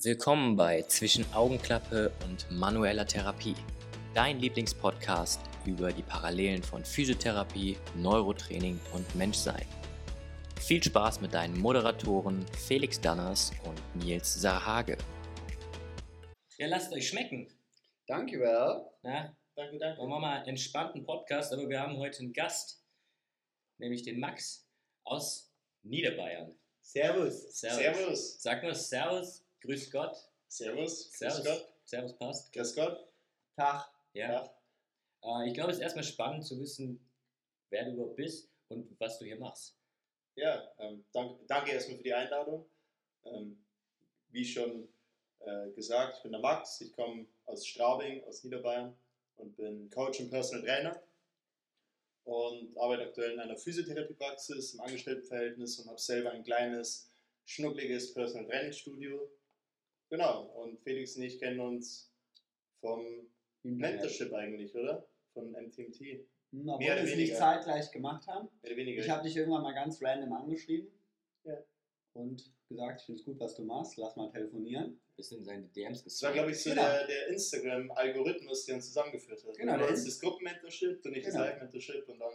Willkommen 0.00 0.54
bei 0.54 0.82
Zwischen 0.82 1.24
Augenklappe 1.34 2.12
und 2.24 2.48
manueller 2.52 3.04
Therapie, 3.04 3.56
dein 4.14 4.38
Lieblingspodcast 4.38 5.40
über 5.66 5.90
die 5.92 6.04
Parallelen 6.04 6.62
von 6.62 6.84
Physiotherapie, 6.84 7.76
Neurotraining 7.96 8.78
und 8.94 9.12
Menschsein. 9.16 9.66
Viel 10.60 10.80
Spaß 10.80 11.20
mit 11.20 11.34
deinen 11.34 11.58
Moderatoren 11.58 12.46
Felix 12.68 13.00
Danners 13.00 13.50
und 13.64 14.04
Nils 14.04 14.40
Sarhage. 14.40 14.96
Ja, 16.58 16.68
lasst 16.68 16.92
euch 16.92 17.08
schmecken. 17.08 17.48
Danke, 18.06 18.38
Val. 18.38 18.88
Na, 19.02 19.36
Danke, 19.56 19.78
danke. 19.78 20.00
Machen 20.00 20.10
wir 20.10 20.20
mal 20.20 20.36
einen 20.36 20.50
entspannten 20.50 21.04
Podcast, 21.04 21.52
aber 21.52 21.68
wir 21.68 21.80
haben 21.80 21.96
heute 21.96 22.20
einen 22.20 22.32
Gast, 22.32 22.84
nämlich 23.78 24.04
den 24.04 24.20
Max 24.20 24.64
aus 25.02 25.52
Niederbayern. 25.82 26.56
Servus. 26.82 27.58
Servus. 27.58 27.78
Servus. 27.78 28.42
Sag 28.42 28.62
nur 28.62 28.74
Servus, 28.76 29.44
Grüß 29.60 29.90
Gott. 29.90 30.16
Servus. 30.48 31.10
Servus. 31.12 31.36
Grüß 31.36 31.46
Gott. 31.46 31.74
Servus 31.84 32.18
passt. 32.18 32.52
Grüß 32.52 32.74
Gott. 32.74 33.12
Tag. 33.56 33.90
Ja. 34.12 34.44
Äh, 35.22 35.48
ich 35.48 35.54
glaube, 35.54 35.70
es 35.70 35.78
ist 35.78 35.82
erstmal 35.82 36.04
spannend 36.04 36.44
zu 36.44 36.58
wissen, 36.60 37.00
wer 37.70 37.84
du 37.84 37.92
überhaupt 37.92 38.16
bist 38.16 38.50
und 38.68 38.98
was 39.00 39.18
du 39.18 39.24
hier 39.24 39.38
machst. 39.38 39.76
Ja, 40.34 40.72
ähm, 40.78 41.04
danke, 41.12 41.44
danke 41.46 41.72
erstmal 41.72 41.96
für 41.96 42.04
die 42.04 42.14
Einladung. 42.14 42.64
Ähm, 43.24 43.64
wie 44.28 44.44
schon 44.44 44.88
äh, 45.40 45.70
gesagt, 45.70 46.18
ich 46.18 46.22
bin 46.22 46.32
der 46.32 46.40
Max, 46.40 46.80
ich 46.80 46.92
komme 46.92 47.26
aus 47.46 47.66
Straubing, 47.66 48.22
aus 48.24 48.44
Niederbayern 48.44 48.96
und 49.36 49.56
bin 49.56 49.90
Coach 49.90 50.20
und 50.20 50.30
Personal 50.30 50.64
Trainer 50.64 51.02
und 52.24 52.76
arbeite 52.78 53.04
aktuell 53.04 53.32
in 53.32 53.40
einer 53.40 53.56
Physiotherapiepraxis 53.56 54.74
im 54.74 54.80
Angestelltenverhältnis 54.80 55.78
und 55.78 55.88
habe 55.88 55.98
selber 55.98 56.30
ein 56.30 56.44
kleines, 56.44 57.10
schnuckliges 57.44 58.12
Personal 58.14 58.46
Training 58.46 58.72
Studio. 58.72 59.30
Genau, 60.10 60.44
und 60.62 60.80
Felix 60.80 61.16
und 61.16 61.22
ich 61.24 61.38
kennen 61.38 61.60
uns 61.60 62.10
vom 62.80 63.04
Mentorship 63.62 64.32
eigentlich, 64.32 64.74
oder? 64.74 65.06
Von 65.34 65.50
MTMT. 65.52 66.00
Mehr 66.00 66.18
Hm, 66.50 66.68
Obwohl 66.70 66.86
oder 66.86 66.94
wir 66.96 67.02
es 67.02 67.04
nicht 67.10 67.16
weniger. 67.18 67.36
zeitgleich 67.36 67.90
gemacht 67.90 68.26
haben. 68.26 68.48
Mehr 68.62 68.70
oder 68.72 68.76
weniger. 68.78 69.02
Ich 69.02 69.10
habe 69.10 69.22
dich 69.22 69.36
irgendwann 69.36 69.62
mal 69.62 69.74
ganz 69.74 70.02
random 70.02 70.32
angeschrieben. 70.32 70.90
Ja. 71.44 71.58
Und 72.14 72.50
gesagt, 72.70 73.00
ich 73.00 73.06
finde 73.06 73.20
es 73.20 73.26
gut, 73.26 73.38
was 73.38 73.54
du 73.54 73.64
machst. 73.64 73.98
Lass 73.98 74.16
mal 74.16 74.30
telefonieren. 74.30 74.98
Bist 75.14 75.32
in 75.32 75.44
seine 75.44 75.64
DMs 75.68 76.04
Das 76.04 76.22
war, 76.22 76.30
geswiped. 76.30 76.34
glaube 76.34 76.50
ich, 76.52 76.62
so 76.62 76.70
Genau. 76.70 76.82
der, 76.82 77.06
der 77.06 77.26
Instagram-Algorithmus, 77.28 78.64
der 78.64 78.76
uns 78.76 78.86
zusammengeführt 78.86 79.44
hat. 79.44 79.56
Genau, 79.58 79.72
du 79.74 79.78
der 79.80 79.90
ist- 79.90 80.06
das 80.06 80.20
Gruppenmentorship 80.20 81.04
und 81.04 81.14
ich 81.16 81.24
das 81.24 81.34
Genau. 81.34 81.44
Live-Mentorship 81.44 82.08
und 82.08 82.18
dann, 82.18 82.32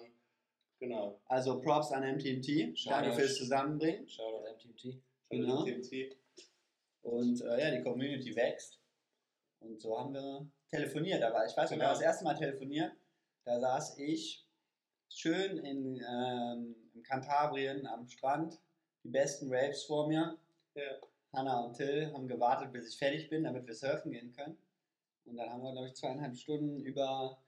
genau. 0.79 1.19
Also 1.25 1.59
Props 1.61 1.91
an 1.91 2.03
MTMT. 2.03 2.77
Shoutout. 2.77 2.89
Danke 3.01 3.13
fürs 3.15 3.35
Zusammenbringen. 3.35 4.07
Shoutout 4.07 4.45
MTMT. 4.53 5.01
Genau. 5.31 5.63
TMT. 5.65 6.15
Und 7.03 7.41
äh, 7.41 7.59
ja, 7.61 7.71
die 7.77 7.83
Community 7.83 8.35
wächst. 8.35 8.79
Und 9.59 9.79
so 9.81 9.97
haben 9.99 10.13
wir 10.13 10.47
telefoniert. 10.69 11.21
Aber 11.23 11.45
ich 11.45 11.55
weiß 11.55 11.69
noch, 11.71 11.77
Genau. 11.77 11.89
das 11.89 12.01
erste 12.01 12.23
Mal 12.23 12.35
telefoniert, 12.35 12.93
da 13.45 13.59
saß 13.59 13.97
ich 13.99 14.45
schön 15.09 15.57
in, 15.59 16.01
ähm, 16.09 16.75
in 16.93 17.03
Kantabrien 17.03 17.85
am 17.87 18.07
Strand, 18.07 18.59
die 19.03 19.09
besten 19.09 19.53
Raves 19.53 19.83
vor 19.83 20.07
mir. 20.07 20.37
Ja. 20.75 20.99
Hanna 21.33 21.61
und 21.61 21.73
Till 21.75 22.11
haben 22.13 22.27
gewartet, 22.27 22.71
bis 22.71 22.89
ich 22.89 22.97
fertig 22.97 23.29
bin, 23.29 23.43
damit 23.43 23.65
wir 23.67 23.73
surfen 23.73 24.11
gehen 24.11 24.31
können. 24.33 24.57
Und 25.25 25.35
dann 25.37 25.49
haben 25.49 25.63
wir, 25.63 25.71
glaube 25.71 25.87
ich, 25.87 25.95
zweieinhalb 25.95 26.37
Stunden 26.37 26.79
über 26.81 27.41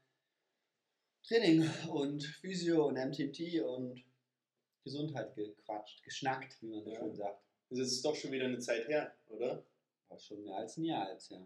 Training 1.28 1.70
und 1.89 2.23
Physio 2.23 2.88
und 2.88 2.95
MTT 2.95 3.61
und 3.61 4.03
Gesundheit 4.83 5.36
gequatscht, 5.36 6.03
geschnackt, 6.03 6.61
wie 6.61 6.67
man 6.67 6.83
so 6.83 6.92
Ja. 6.92 7.00
schön 7.00 7.16
sagt. 7.16 7.42
Das 7.69 7.80
ist 7.91 8.03
doch 8.05 8.16
schon 8.16 8.31
wieder 8.31 8.45
eine 8.45 8.59
Zeit 8.59 8.88
her, 8.88 9.13
oder? 9.27 9.63
War 10.09 10.19
schon 10.19 10.44
mehr 10.44 10.55
als 10.55 10.77
ein 10.77 10.85
Jahr 10.85 11.11
jetzt, 11.11 11.31
ja. 11.31 11.45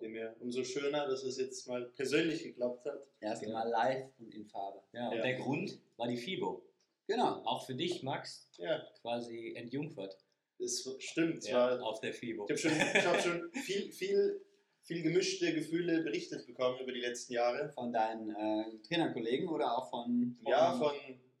Dem 0.00 0.14
ja 0.14 0.32
umso 0.40 0.62
schöner, 0.62 1.08
dass 1.08 1.24
es 1.24 1.38
jetzt 1.38 1.66
mal 1.66 1.86
persönlich 1.96 2.42
geklappt 2.42 2.84
hat. 2.86 3.08
Erst 3.20 3.42
Ja. 3.42 3.48
mal 3.50 3.68
live 3.68 4.06
und 4.18 4.32
in 4.34 4.44
Farbe. 4.46 4.82
Ja, 4.92 5.08
und 5.08 5.16
Ja. 5.16 5.22
der 5.22 5.34
Grund 5.36 5.80
war 5.96 6.06
die 6.06 6.16
FIBO. 6.18 6.62
Genau. 7.06 7.42
Auch 7.44 7.66
für 7.66 7.74
dich, 7.74 8.02
Max, 8.02 8.48
Ja, 8.58 8.86
quasi 9.00 9.54
entjungfert. 9.56 10.16
das 10.58 10.86
stimmt. 10.98 11.44
Ja, 11.44 11.70
war, 11.80 11.82
auf 11.82 12.00
der 12.00 12.12
FIBO. 12.12 12.44
ich 12.44 12.50
habe 12.50 12.58
schon, 12.58 12.72
ich 12.72 13.06
hab 13.06 13.20
schon 13.20 13.50
viel, 13.64 13.90
viel, 13.90 14.40
viel 14.82 15.02
gemischte 15.02 15.52
Gefühle 15.54 16.02
berichtet 16.02 16.46
bekommen 16.46 16.78
über 16.80 16.92
die 16.92 17.00
letzten 17.00 17.32
Jahre. 17.32 17.70
Von 17.70 17.92
deinen 17.92 18.30
äh, 18.30 18.78
Trainerkollegen 18.86 19.48
oder 19.48 19.76
auch 19.76 19.90
von, 19.90 20.36
von 20.42 20.52
Ja, 20.52 20.72
von, 20.78 20.94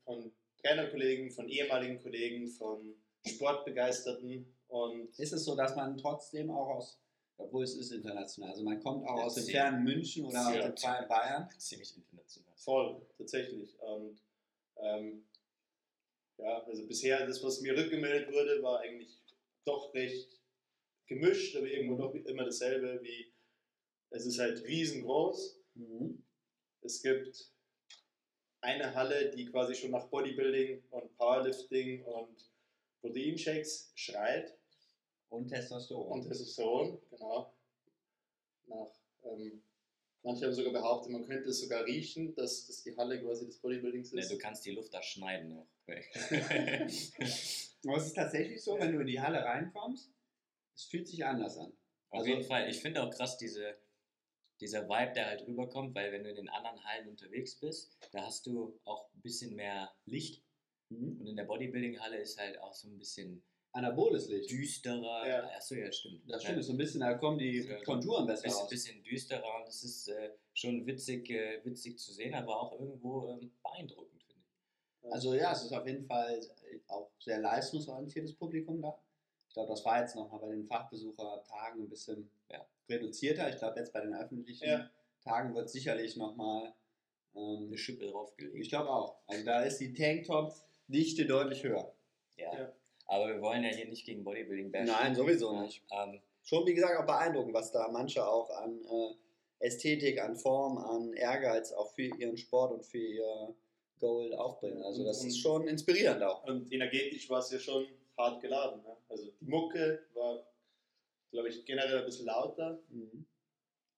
von 0.04 0.32
Trainerkollegen, 0.62 1.30
von 1.30 1.48
ehemaligen 1.48 1.98
Kollegen, 2.02 2.48
von 2.48 2.94
Sportbegeisterten 3.26 4.46
und 4.68 5.18
Ist 5.18 5.32
es 5.32 5.44
so, 5.44 5.54
dass 5.54 5.74
man 5.76 5.96
trotzdem 5.96 6.50
auch 6.50 6.76
aus, 6.76 6.98
obwohl 7.36 7.64
es 7.64 7.74
ist 7.74 7.90
international, 7.92 8.50
also 8.50 8.62
man 8.62 8.80
kommt 8.80 9.06
auch 9.06 9.18
Ja, 9.18 9.24
aus 9.24 9.34
dem 9.34 9.44
fernen 9.44 9.84
München 9.84 10.26
oder 10.26 10.46
aus 10.46 10.52
dem 10.52 10.76
fernen 10.76 11.08
Bayern. 11.08 11.48
Ziemlich 11.58 11.96
international. 11.96 12.56
Voll, 12.56 13.02
tatsächlich. 13.18 13.78
Und 13.80 14.20
ähm, 14.76 15.24
ja, 16.38 16.62
also 16.64 16.86
bisher 16.86 17.26
das, 17.26 17.42
was 17.42 17.60
mir 17.60 17.76
rückgemeldet 17.76 18.32
wurde, 18.32 18.62
war 18.62 18.80
eigentlich 18.80 19.18
doch 19.64 19.92
recht 19.92 20.40
gemischt, 21.06 21.56
aber 21.56 21.66
irgendwo 21.66 21.96
doch 21.96 22.14
immer 22.14 22.44
dasselbe, 22.44 23.02
wie 23.02 23.32
es 24.10 24.26
ist 24.26 24.38
halt 24.38 24.64
riesengroß. 24.64 25.58
Mhm. 25.74 26.22
Es 26.82 27.02
gibt 27.02 27.50
eine 28.60 28.94
Halle, 28.94 29.30
die 29.30 29.46
quasi 29.46 29.74
schon 29.74 29.90
nach 29.90 30.06
Bodybuilding 30.08 30.82
und 30.90 31.16
Powerlifting 31.16 32.04
und 32.04 32.50
Proteinshakes 33.00 33.92
schreit 33.94 34.56
Und 35.28 35.48
Testosteron. 35.48 36.12
und 36.12 36.28
Testosteron, 36.28 37.00
genau. 37.10 37.54
Nach, 38.66 38.90
ähm, 39.24 39.62
manche 40.22 40.46
haben 40.46 40.52
sogar 40.54 40.72
behauptet, 40.72 41.10
man 41.12 41.26
könnte 41.26 41.48
es 41.50 41.60
sogar 41.60 41.84
riechen, 41.84 42.34
dass, 42.34 42.66
dass 42.66 42.82
die 42.82 42.96
Halle 42.96 43.20
quasi 43.22 43.46
des 43.46 43.58
Bodybuildings 43.58 44.12
ist. 44.12 44.30
du 44.30 44.38
kannst 44.38 44.64
die 44.66 44.72
Luft 44.72 44.92
da 44.94 45.02
schneiden 45.02 45.56
auch. 45.58 45.66
Aber 47.86 47.96
es 47.96 48.06
ist 48.06 48.14
tatsächlich 48.14 48.62
so, 48.62 48.78
wenn 48.78 48.92
du 48.92 49.00
in 49.00 49.06
die 49.06 49.20
Halle 49.20 49.42
reinkommst, 49.42 50.10
es 50.74 50.84
fühlt 50.84 51.08
sich 51.08 51.24
anders 51.24 51.56
an. 51.58 51.72
Auf 52.10 52.18
Also- 52.20 52.28
jeden 52.30 52.44
Fall. 52.44 52.68
Ich 52.68 52.80
finde 52.80 53.02
auch 53.02 53.10
krass 53.10 53.38
diese, 53.38 53.76
dieser 54.60 54.88
Vibe, 54.88 55.12
der 55.14 55.26
halt 55.26 55.46
rüberkommt, 55.46 55.94
weil 55.94 56.12
wenn 56.12 56.24
du 56.24 56.30
in 56.30 56.36
den 56.36 56.48
anderen 56.50 56.84
Hallen 56.84 57.08
unterwegs 57.08 57.54
bist, 57.58 57.96
da 58.12 58.24
hast 58.26 58.46
du 58.46 58.78
auch 58.84 59.10
ein 59.14 59.22
bisschen 59.22 59.54
mehr 59.56 59.90
Licht. 60.04 60.44
Mhm. 60.90 61.20
Und 61.20 61.26
in 61.26 61.36
der 61.36 61.44
Bodybuilding-Halle 61.44 62.18
ist 62.18 62.38
halt 62.38 62.60
auch 62.60 62.74
so 62.74 62.88
ein 62.88 62.98
bisschen 62.98 63.42
Anaboles 63.72 64.28
Licht. 64.28 64.50
düsterer. 64.50 65.28
Ja. 65.28 65.44
Achso, 65.56 65.76
ja, 65.76 65.90
stimmt. 65.92 66.22
Das 66.28 66.42
stimmt, 66.42 66.58
ist 66.58 66.66
so 66.66 66.72
ein 66.72 66.76
bisschen, 66.78 67.00
da 67.00 67.14
kommen 67.14 67.38
die 67.38 67.58
Ja. 67.60 67.80
Konturen 67.84 68.26
besser 68.26 68.42
Bisschen, 68.42 68.60
raus. 68.60 68.68
bisschen 68.68 69.02
düsterer 69.04 69.56
und 69.60 69.68
es 69.68 69.84
ist 69.84 70.08
äh, 70.08 70.30
schon 70.54 70.84
witzig, 70.86 71.30
äh, 71.30 71.64
witzig 71.64 71.98
zu 71.98 72.12
sehen, 72.12 72.34
aber 72.34 72.60
auch 72.60 72.72
irgendwo 72.80 73.28
ähm, 73.28 73.52
beeindruckend, 73.62 74.22
finde 74.24 74.42
ich. 75.04 75.12
Also 75.12 75.34
ja, 75.34 75.52
es 75.52 75.62
ist 75.64 75.72
auf 75.72 75.86
jeden 75.86 76.04
Fall 76.04 76.40
auch 76.88 77.10
sehr 77.20 77.38
leistungsorientiertes 77.40 78.34
Publikum 78.34 78.82
da. 78.82 78.98
Ich 79.46 79.54
glaube, 79.54 79.70
das 79.70 79.84
war 79.84 80.00
jetzt 80.00 80.16
nochmal 80.16 80.40
bei 80.40 80.48
den 80.48 80.64
Fachbesuchertagen 80.64 81.82
ein 81.82 81.88
bisschen 81.88 82.28
Ja. 82.50 82.66
reduzierter. 82.88 83.48
Ich 83.50 83.56
glaube, 83.58 83.78
jetzt 83.78 83.92
bei 83.92 84.00
den 84.00 84.14
öffentlichen 84.14 84.68
Ja. 84.68 84.90
Tagen 85.22 85.54
wird 85.54 85.70
sicherlich 85.70 86.16
nochmal. 86.16 86.74
Ähm, 87.36 87.66
Eine 87.68 87.78
Schippe 87.78 88.08
draufgelegt. 88.08 88.56
ich 88.56 88.68
glaube 88.68 88.90
auch. 88.90 89.20
Also 89.28 89.44
da 89.44 89.62
ist 89.62 89.78
die 89.78 89.92
Tanktop-Dichte 90.90 91.26
deutlich 91.26 91.62
höher. 91.62 91.92
Ja. 92.36 92.52
Ja. 92.58 92.72
Aber 93.06 93.28
wir 93.28 93.40
wollen 93.40 93.62
ja 93.64 93.70
hier 93.70 93.86
nicht 93.88 94.04
gegen 94.04 94.22
Bodybuilding 94.24 94.70
bashen. 94.70 94.86
Nein, 94.86 95.14
sowieso 95.14 95.60
nicht. 95.60 95.82
Ähm, 95.90 96.20
Schon, 96.42 96.66
wie 96.66 96.74
gesagt, 96.74 96.98
auch 96.98 97.06
beeindruckend, 97.06 97.52
was 97.54 97.70
da 97.70 97.88
manche 97.88 98.26
auch 98.26 98.48
an 98.50 98.80
äh, 98.82 99.66
Ästhetik, 99.66 100.20
an 100.20 100.36
Form, 100.36 100.78
an 100.78 101.12
Ehrgeiz 101.12 101.70
auch 101.72 101.92
für 101.92 102.02
ihren 102.02 102.36
Sport 102.36 102.72
und 102.72 102.84
für 102.86 102.98
ihr 102.98 103.54
Goal 103.98 104.32
aufbringen. 104.34 104.82
Also 104.82 105.04
das 105.04 105.22
ist 105.24 105.38
schon 105.38 105.68
inspirierend 105.68 106.22
auch. 106.22 106.44
Und 106.44 106.72
energetisch 106.72 107.28
war 107.28 107.40
es 107.40 107.50
ja 107.50 107.58
schon 107.58 107.86
hart 108.16 108.40
geladen. 108.40 108.82
Ne? 108.82 108.96
Also 109.10 109.24
die 109.24 109.44
Mucke 109.44 110.02
war, 110.14 110.42
glaube 111.30 111.50
ich, 111.50 111.64
generell 111.66 111.98
ein 111.98 112.04
bisschen 112.06 112.26
lauter. 112.26 112.78
Mhm. 112.88 113.26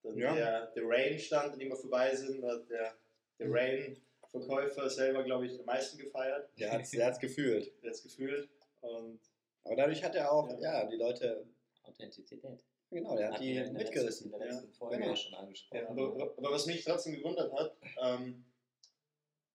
Dann 0.03 0.19
Ja. 0.19 0.35
der, 0.35 0.67
der 0.73 0.83
Rain-Stand, 0.85 1.53
an 1.53 1.59
dem 1.61 1.69
wir 1.69 1.77
vorbei 1.77 2.15
sind, 2.17 2.43
der, 2.43 2.95
der 3.39 3.47
Mhm. 3.47 3.97
Rain-Verkäufer 4.35 4.89
selber, 4.91 5.23
glaube 5.25 5.47
ich, 5.47 5.59
am 5.59 5.67
meisten 5.67 5.99
gefeiert. 5.99 6.51
Der 6.59 6.73
hat 6.73 6.83
es 6.83 7.19
gefühlt. 7.19 7.73
Der 7.83 7.91
hat 7.91 7.97
es 7.97 8.03
gefühlt. 8.03 8.49
Und 8.81 9.21
Aber 9.65 9.77
dadurch 9.77 10.03
hat 10.03 10.15
er 10.15 10.33
auch, 10.33 10.49
Ja. 10.61 10.83
ja, 10.83 10.87
die 10.87 10.97
Leute, 10.97 11.47
Authentizität. 11.85 12.43
genau, 12.91 13.17
der 13.17 13.27
hat 13.27 13.35
Hatten 13.35 13.43
die 13.45 13.51
in 13.51 13.57
der 13.65 13.73
mitgerissen. 13.73 14.31
Letzten, 14.31 14.33
in 14.33 14.39
der 14.39 14.49
letzten 14.49 14.73
Folge 14.73 14.97
Genau. 14.97 15.09
ja 15.11 15.17
schon 15.17 15.35
angesprochen. 15.35 15.83
ja, 15.83 15.89
aber, 15.89 16.35
aber 16.39 16.51
was 16.51 16.67
mich 16.67 16.85
trotzdem 16.85 17.15
gewundert 17.15 17.53
hat, 17.53 17.77
ähm, 18.03 18.45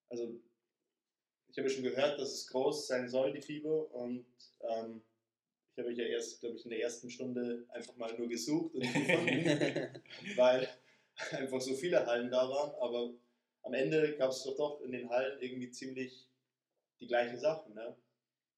also 0.10 0.40
ich 1.50 1.58
habe 1.58 1.68
ja 1.70 1.74
schon 1.74 1.84
gehört, 1.84 2.20
dass 2.20 2.32
es 2.34 2.48
groß 2.48 2.88
sein 2.88 3.10
soll, 3.10 3.34
die 3.34 3.42
FIBO. 3.42 3.82
Und 3.94 4.26
ähm, 4.62 5.02
ich 5.74 5.80
habe 5.80 5.90
mich 5.90 5.98
ja 5.98 6.06
erst, 6.06 6.40
glaube 6.40 6.56
ich, 6.56 6.64
in 6.66 6.70
der 6.70 6.82
ersten 6.82 7.10
Stunde 7.10 7.66
einfach 7.70 7.96
mal 7.98 8.16
nur 8.18 8.28
gesucht 8.28 8.76
und 8.76 8.82
gefunden. 8.82 10.04
weil 10.36 10.68
einfach 11.32 11.60
so 11.62 11.74
viele 11.74 12.06
Hallen 12.06 12.30
da 12.30 12.48
waren. 12.48 12.76
Aber 12.76 13.14
am 13.68 13.74
Ende 13.74 14.18
gab 14.18 14.32
es 14.32 14.44
doch 14.44 14.56
doch 14.56 14.82
in 14.82 14.92
den 14.92 15.10
Hallen 15.10 15.40
irgendwie 15.42 15.70
ziemlich 15.70 16.28
die 17.00 17.08
gleichen 17.08 17.38
Sachen. 17.38 17.74
Ne? 17.74 17.96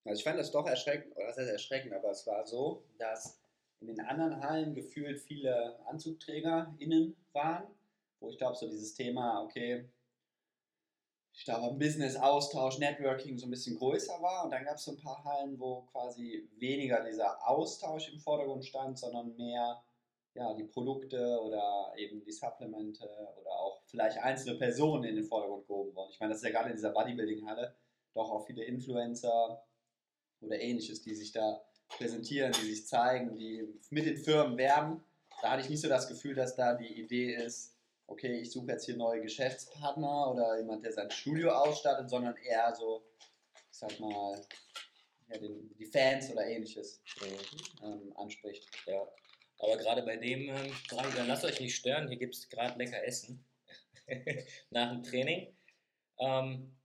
Also 0.05 0.19
ich 0.19 0.23
fand 0.23 0.39
das 0.39 0.51
doch 0.51 0.65
erschreckend, 0.65 1.15
oder 1.15 1.27
das 1.27 1.37
heißt 1.37 1.49
erschreckend, 1.49 1.93
aber 1.93 2.11
es 2.11 2.25
war 2.25 2.45
so, 2.45 2.83
dass 2.97 3.41
in 3.81 3.87
den 3.87 3.99
anderen 4.01 4.41
Hallen 4.41 4.75
gefühlt 4.75 5.19
viele 5.19 5.79
AnzugträgerInnen 5.87 7.15
waren, 7.33 7.67
wo 8.19 8.29
ich 8.29 8.37
glaube, 8.37 8.55
so 8.55 8.69
dieses 8.69 8.93
Thema, 8.93 9.43
okay, 9.43 9.89
ich 11.33 11.45
glaube, 11.45 11.73
Business, 11.77 12.17
Austausch, 12.17 12.79
Networking 12.79 13.37
so 13.37 13.47
ein 13.47 13.51
bisschen 13.51 13.77
größer 13.77 14.21
war. 14.21 14.43
Und 14.43 14.51
dann 14.51 14.65
gab 14.65 14.75
es 14.75 14.83
so 14.83 14.91
ein 14.91 14.97
paar 14.97 15.23
Hallen, 15.23 15.57
wo 15.57 15.83
quasi 15.83 16.49
weniger 16.57 17.03
dieser 17.05 17.47
Austausch 17.47 18.11
im 18.11 18.19
Vordergrund 18.19 18.65
stand, 18.65 18.99
sondern 18.99 19.35
mehr 19.37 19.81
ja, 20.39 20.53
die 20.53 20.63
Produkte 20.63 21.39
oder 21.41 21.93
eben 21.97 22.23
die 22.23 22.31
Supplemente 22.31 23.03
oder 23.39 23.51
auch 23.51 23.81
vielleicht 23.87 24.17
einzelne 24.19 24.57
Personen 24.57 25.03
in 25.03 25.15
den 25.15 25.25
Vordergrund 25.25 25.67
gehoben 25.67 25.93
wurden. 25.93 26.11
Ich 26.11 26.19
meine, 26.19 26.31
das 26.31 26.41
ist 26.41 26.45
ja 26.45 26.51
gerade 26.51 26.69
in 26.69 26.75
dieser 26.75 26.91
Bodybuilding-Halle 26.91 27.75
doch 28.13 28.31
auch 28.31 28.45
viele 28.45 28.63
Influencer 28.63 29.61
oder 30.41 30.59
ähnliches, 30.59 31.01
die 31.01 31.13
sich 31.13 31.33
da 31.33 31.61
präsentieren, 31.89 32.53
die 32.53 32.73
sich 32.73 32.87
zeigen, 32.87 33.35
die 33.35 33.67
mit 33.89 34.05
den 34.05 34.15
Firmen 34.15 34.57
werben. 34.57 35.03
Da 35.41 35.51
hatte 35.51 35.61
ich 35.61 35.69
nicht 35.69 35.81
so 35.81 35.89
das 35.89 36.07
Gefühl, 36.07 36.35
dass 36.35 36.55
da 36.55 36.73
die 36.73 37.01
Idee 37.01 37.35
ist, 37.35 37.75
okay, 38.07 38.39
ich 38.39 38.51
suche 38.51 38.67
jetzt 38.67 38.85
hier 38.85 38.95
neue 38.95 39.21
Geschäftspartner 39.21 40.31
oder 40.31 40.57
jemand, 40.57 40.85
der 40.85 40.93
sein 40.93 41.11
Studio 41.11 41.51
ausstattet, 41.51 42.09
sondern 42.09 42.35
eher 42.37 42.73
so, 42.73 43.03
ich 43.71 43.77
sag 43.77 43.99
mal, 43.99 44.39
ja, 45.27 45.37
den, 45.37 45.75
die 45.77 45.85
Fans 45.85 46.31
oder 46.31 46.45
ähnliches 46.45 47.01
ähm, 47.83 48.13
anspricht. 48.15 48.65
Ja. 48.87 49.05
Aber 49.59 49.77
gerade 49.77 50.03
bei 50.03 50.15
dem, 50.17 50.49
ähm, 50.49 50.71
dann 50.89 51.27
lasst 51.27 51.45
euch 51.45 51.59
nicht 51.59 51.75
stören, 51.75 52.07
hier 52.07 52.17
gibt 52.17 52.35
es 52.35 52.49
gerade 52.49 52.77
lecker 52.77 53.03
Essen 53.03 53.45
nach 54.69 54.91
dem 54.91 55.03
Training. 55.03 55.55
Ähm, 56.17 56.75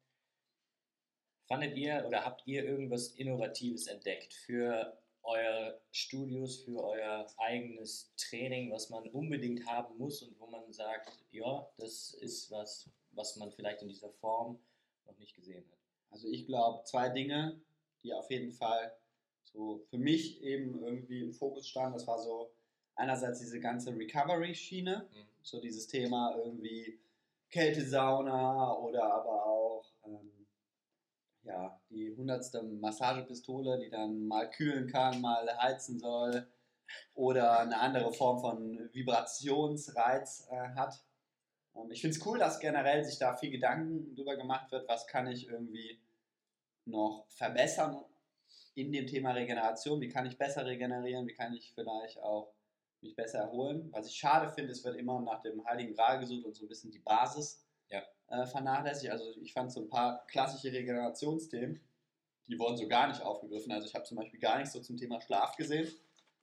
fandet 1.46 1.76
ihr 1.76 2.04
oder 2.06 2.24
habt 2.24 2.46
ihr 2.46 2.64
irgendwas 2.64 3.08
Innovatives 3.08 3.86
entdeckt 3.86 4.34
für 4.34 4.98
eure 5.22 5.80
Studios, 5.90 6.64
für 6.64 6.82
euer 6.84 7.26
eigenes 7.38 8.14
Training, 8.16 8.70
was 8.72 8.90
man 8.90 9.08
unbedingt 9.08 9.66
haben 9.66 9.96
muss 9.96 10.22
und 10.22 10.38
wo 10.38 10.46
man 10.46 10.70
sagt, 10.72 11.10
ja, 11.30 11.66
das 11.78 12.14
ist 12.14 12.50
was, 12.50 12.90
was 13.12 13.36
man 13.36 13.50
vielleicht 13.50 13.82
in 13.82 13.88
dieser 13.88 14.10
Form 14.10 14.58
noch 15.06 15.18
nicht 15.18 15.34
gesehen 15.34 15.64
hat? 15.70 15.78
Also 16.10 16.28
ich 16.28 16.46
glaube, 16.46 16.84
zwei 16.84 17.08
Dinge, 17.08 17.60
die 18.02 18.12
auf 18.12 18.30
jeden 18.30 18.52
Fall 18.52 18.96
so 19.44 19.78
für 19.88 19.98
mich 19.98 20.42
eben 20.42 20.82
irgendwie 20.82 21.22
im 21.22 21.32
Fokus 21.32 21.68
standen. 21.68 21.94
Das 21.94 22.06
war 22.06 22.18
so 22.18 22.52
einerseits 22.96 23.40
diese 23.40 23.60
ganze 23.60 23.94
Recovery-Schiene, 23.94 25.08
mhm. 25.10 25.26
so 25.42 25.60
dieses 25.60 25.86
Thema 25.86 26.34
irgendwie 26.36 26.98
Kältesauna 27.50 28.72
oder 28.78 29.04
aber 29.14 29.46
auch 29.46 29.84
ähm, 30.06 30.46
ja, 31.44 31.80
die 31.90 32.14
hundertste 32.16 32.62
Massagepistole, 32.62 33.78
die 33.78 33.90
dann 33.90 34.26
mal 34.26 34.50
kühlen 34.50 34.88
kann, 34.88 35.20
mal 35.20 35.46
heizen 35.58 35.98
soll 35.98 36.46
oder 37.14 37.60
eine 37.60 37.78
andere 37.78 38.12
Form 38.12 38.40
von 38.40 38.88
Vibrationsreiz 38.92 40.48
äh, 40.50 40.74
hat. 40.74 41.04
Ähm, 41.76 41.90
ich 41.90 42.00
finde 42.00 42.16
es 42.16 42.26
cool, 42.26 42.38
dass 42.38 42.60
generell 42.60 43.04
sich 43.04 43.18
da 43.18 43.34
viel 43.34 43.50
Gedanken 43.50 44.14
drüber 44.14 44.36
gemacht 44.36 44.70
wird, 44.72 44.88
was 44.88 45.06
kann 45.06 45.26
ich 45.26 45.48
irgendwie 45.48 46.00
noch 46.86 47.26
verbessern 47.28 48.04
in 48.74 48.92
dem 48.92 49.06
Thema 49.06 49.32
Regeneration, 49.32 50.00
wie 50.00 50.08
kann 50.08 50.26
ich 50.26 50.36
besser 50.36 50.66
regenerieren, 50.66 51.26
wie 51.26 51.34
kann 51.34 51.54
ich 51.54 51.72
vielleicht 51.74 52.20
auch 52.20 52.53
mich 53.04 53.14
besser 53.14 53.38
erholen. 53.38 53.88
Was 53.92 54.08
ich 54.08 54.16
schade 54.16 54.50
finde, 54.50 54.72
es 54.72 54.82
wird 54.84 54.96
immer 54.96 55.20
nach 55.20 55.42
dem 55.42 55.64
Heiligen 55.64 55.94
Gral 55.94 56.18
gesucht 56.18 56.44
und 56.44 56.54
so 56.54 56.64
ein 56.64 56.68
bisschen 56.68 56.90
die 56.90 56.98
Basis 56.98 57.64
ja. 57.90 58.02
äh, 58.28 58.46
vernachlässigt. 58.46 59.12
Also 59.12 59.24
ich 59.40 59.52
fand 59.52 59.70
so 59.70 59.82
ein 59.82 59.88
paar 59.88 60.26
klassische 60.26 60.72
Regenerationsthemen, 60.72 61.80
die 62.48 62.58
wurden 62.58 62.76
so 62.76 62.88
gar 62.88 63.08
nicht 63.08 63.22
aufgegriffen. 63.22 63.72
Also 63.72 63.86
ich 63.86 63.94
habe 63.94 64.04
zum 64.04 64.16
Beispiel 64.16 64.40
gar 64.40 64.58
nichts 64.58 64.72
so 64.72 64.80
zum 64.80 64.96
Thema 64.96 65.20
Schlaf 65.20 65.56
gesehen. 65.56 65.88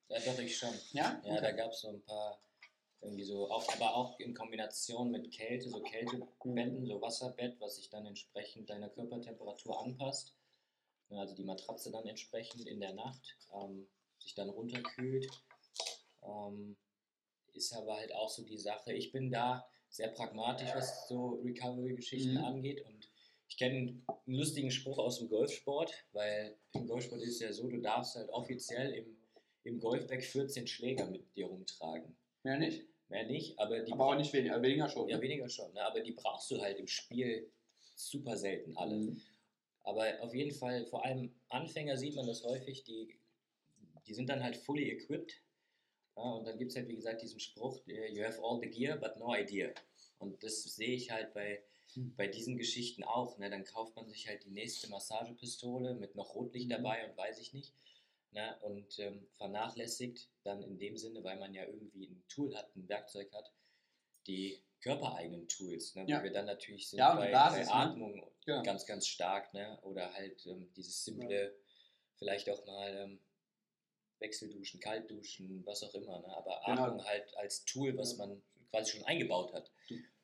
Ja, 0.08 0.20
doch, 0.20 0.40
ich 0.40 0.58
schon. 0.58 0.74
Ja? 0.94 1.22
Ja, 1.24 1.34
okay. 1.34 1.42
da 1.42 1.52
gab 1.52 1.72
es 1.72 1.82
so 1.82 1.90
ein 1.90 2.02
paar, 2.02 2.40
irgendwie 3.02 3.24
so, 3.24 3.50
auch, 3.50 3.68
aber 3.74 3.96
auch 3.96 4.20
in 4.20 4.34
Kombination 4.34 5.12
mit 5.12 5.32
Kälte, 5.32 5.70
so 5.70 5.82
Kältebetten, 5.82 6.86
so 6.86 7.02
Wasserbett, 7.02 7.60
was 7.60 7.78
sich 7.78 7.90
dann 7.90 8.06
entsprechend 8.06 8.70
deiner 8.70 8.90
Körpertemperatur 8.90 9.82
anpasst. 9.82 10.36
Also 11.10 11.36
die 11.36 11.44
Matratze 11.44 11.92
dann 11.92 12.06
entsprechend 12.08 12.66
in 12.68 12.80
der 12.80 12.94
Nacht 12.94 13.38
ähm, 13.54 13.88
sich 14.18 14.34
dann 14.34 14.50
runterkühlt. 14.50 15.28
Ähm, 16.24 16.78
ist 17.54 17.74
aber 17.74 17.98
halt 17.98 18.14
auch 18.14 18.30
so 18.30 18.44
die 18.44 18.58
Sache. 18.58 18.94
Ich 18.94 19.12
bin 19.12 19.32
da 19.32 19.68
sehr 19.90 20.08
pragmatisch, 20.08 20.70
was 20.74 21.08
so 21.08 21.42
Recovery-Geschichten 21.44 22.34
mhm. 22.34 22.46
angeht. 22.46 22.86
Und 22.86 23.10
ich 23.48 23.58
kenne 23.58 23.78
einen 23.78 24.06
lustigen 24.26 24.72
Spruch 24.72 24.98
aus 24.98 25.20
dem 25.20 25.30
Golfsport, 25.30 25.94
weil 26.14 26.56
im 26.74 26.88
Golfsport 26.88 27.22
ist 27.22 27.36
es 27.36 27.40
ja 27.42 27.54
so, 27.54 27.68
du 27.68 27.82
darfst 27.82 28.16
halt 28.16 28.30
offiziell 28.30 28.94
im, 28.94 29.18
im 29.64 29.80
Golfbag 29.80 30.24
14 30.24 30.68
Schläger 30.68 31.06
mit 31.08 31.36
dir 31.36 31.48
rumtragen. 31.48 32.16
Mehr 32.44 32.58
nicht? 32.58 32.86
Mehr 33.10 33.26
nicht, 33.26 33.60
aber 33.60 33.80
die. 33.82 33.92
Aber 33.92 34.08
auch 34.08 34.16
nicht 34.16 34.32
weniger, 34.32 34.62
weniger 34.62 34.88
schon. 34.88 35.10
Ja, 35.10 35.18
ne? 35.18 35.24
weniger 35.24 35.50
schon. 35.50 35.74
Ne? 35.74 35.82
Aber 35.82 36.00
die 36.00 36.14
brauchst 36.14 36.50
du 36.50 36.62
halt 36.62 36.80
im 36.80 36.88
Spiel 36.88 37.52
super 37.96 38.38
selten 38.38 38.76
alle. 38.78 38.96
Mhm. 38.96 39.22
Aber 39.84 40.06
auf 40.22 40.34
jeden 40.34 40.52
Fall, 40.52 40.86
vor 40.86 41.04
allem 41.04 41.34
Anfänger 41.50 41.98
sieht 41.98 42.16
man 42.16 42.28
das 42.28 42.44
häufig, 42.44 42.84
die, 42.84 43.20
die 44.08 44.14
sind 44.14 44.30
dann 44.30 44.44
halt 44.44 44.56
fully 44.56 44.90
equipped 44.90 45.42
ja, 46.16 46.24
und 46.24 46.46
dann 46.46 46.58
gibt 46.58 46.72
es 46.72 46.78
halt, 46.78 46.88
wie 46.88 46.96
gesagt, 46.96 47.22
diesen 47.22 47.40
Spruch, 47.40 47.80
you 47.86 48.24
have 48.24 48.42
all 48.44 48.60
the 48.62 48.70
gear, 48.70 48.98
but 48.98 49.18
no 49.18 49.34
idea. 49.36 49.74
Und 50.20 50.44
das 50.44 50.64
sehe 50.64 50.96
ich 50.96 51.10
halt 51.10 51.34
bei, 51.34 51.64
hm. 51.94 52.16
bei 52.16 52.28
diesen 52.28 52.58
Geschichten 52.58 53.04
auch. 53.04 53.38
Ne? 53.38 53.50
Dann 53.50 53.64
kauft 53.64 53.96
man 53.96 54.08
sich 54.08 54.28
halt 54.28 54.44
die 54.44 54.52
nächste 54.52 54.90
Massagepistole 54.90 55.96
mit 55.96 56.16
noch 56.16 56.36
Rotlicht 56.36 56.68
mhm. 56.68 56.72
dabei 56.72 57.10
und 57.10 57.18
weiß 57.18 57.40
ich 57.40 57.54
nicht. 57.54 57.74
Ne? 58.32 58.56
Und 58.62 59.00
ähm, 59.00 59.28
vernachlässigt 59.38 60.30
dann 60.44 60.64
in 60.64 60.78
dem 60.78 60.98
Sinne, 60.98 61.24
weil 61.24 61.38
man 61.38 61.54
ja 61.54 61.66
irgendwie 61.66 62.06
ein 62.06 62.24
Tool 62.30 62.56
hat, 62.56 62.76
ein 62.76 62.88
Werkzeug 62.88 63.32
hat, 63.34 63.52
die 64.28 64.62
körpereigenen 64.82 65.48
Tools, 65.48 65.96
ne? 65.96 66.04
wo 66.04 66.10
ja. 66.10 66.24
wir 66.24 66.32
dann 66.32 66.46
natürlich 66.46 66.90
sind 66.90 67.00
ja, 67.00 67.16
bei, 67.16 67.32
Basis, 67.32 67.68
bei, 67.68 67.74
ne? 67.74 67.74
Atmung 67.74 68.16
ne? 68.16 68.28
ja. 68.46 68.62
ganz, 68.62 68.86
ganz 68.86 69.08
stark. 69.08 69.54
Ne? 69.54 69.78
Oder 69.82 70.14
halt 70.14 70.46
ähm, 70.46 70.72
dieses 70.76 71.04
simple, 71.04 71.56
vielleicht 72.16 72.50
auch 72.50 72.66
mal 72.66 72.96
ähm, 72.96 73.20
Wechselduschen, 74.22 74.80
Kaltduschen, 74.80 75.64
was 75.66 75.84
auch 75.84 75.94
immer. 75.94 76.20
Ne? 76.20 76.28
Aber 76.38 76.62
genau. 76.66 76.84
Atmung 76.84 77.06
halt 77.06 77.36
als 77.38 77.66
Tool, 77.66 77.98
was 77.98 78.18
man 78.18 78.42
quasi 78.70 78.92
schon 78.92 79.06
eingebaut 79.06 79.54
hat. 79.54 79.72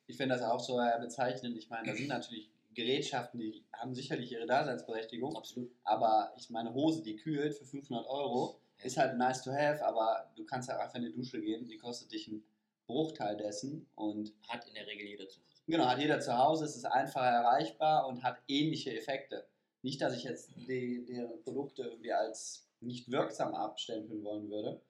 Ich 0.06 0.16
finde 0.16 0.36
das 0.36 0.44
auch 0.44 0.60
so 0.60 0.80
äh, 0.80 0.98
bezeichnend. 1.00 1.58
Ich 1.58 1.68
meine, 1.68 1.88
da 1.88 1.94
sind 1.94 2.08
natürlich 2.08 2.50
Gerätschaften, 2.74 3.40
die 3.40 3.64
haben 3.72 3.94
sicherlich 3.94 4.32
ihre 4.32 4.46
Daseinsberechtigung. 4.46 5.36
Absolut. 5.36 5.70
Aber 5.84 6.32
ich 6.36 6.48
meine, 6.48 6.72
Hose, 6.72 7.02
die 7.02 7.16
kühlt 7.16 7.54
für 7.54 7.64
500 7.64 8.06
Euro, 8.06 8.60
ja. 8.78 8.84
ist 8.84 8.96
halt 8.96 9.18
nice 9.18 9.42
to 9.42 9.52
have, 9.52 9.84
aber 9.84 10.30
du 10.36 10.44
kannst 10.44 10.68
halt 10.68 10.80
einfach 10.80 10.94
in 10.94 11.02
die 11.02 11.12
Dusche 11.12 11.40
gehen, 11.40 11.66
die 11.66 11.76
kostet 11.76 12.12
dich 12.12 12.28
einen 12.28 12.44
Bruchteil 12.86 13.36
dessen 13.36 13.86
und 13.96 14.32
hat 14.48 14.66
in 14.66 14.74
der 14.74 14.86
Regel 14.86 15.08
jeder 15.08 15.28
zu 15.28 15.40
Hause. 15.40 15.62
Genau, 15.66 15.86
hat 15.86 15.98
jeder 15.98 16.20
zu 16.20 16.38
Hause, 16.38 16.64
es 16.64 16.76
ist 16.76 16.86
einfach 16.86 17.22
erreichbar 17.22 18.06
und 18.06 18.22
hat 18.22 18.38
ähnliche 18.48 18.96
Effekte. 18.96 19.46
Nicht, 19.82 20.00
dass 20.00 20.16
ich 20.16 20.24
jetzt 20.24 20.50
die, 20.56 21.04
deren 21.04 21.42
Produkte 21.42 21.82
irgendwie 21.82 22.12
als 22.12 22.67
nicht 22.80 23.10
wirksam 23.10 23.54
abstempeln 23.54 24.22
wollen 24.22 24.48
würde. 24.50 24.80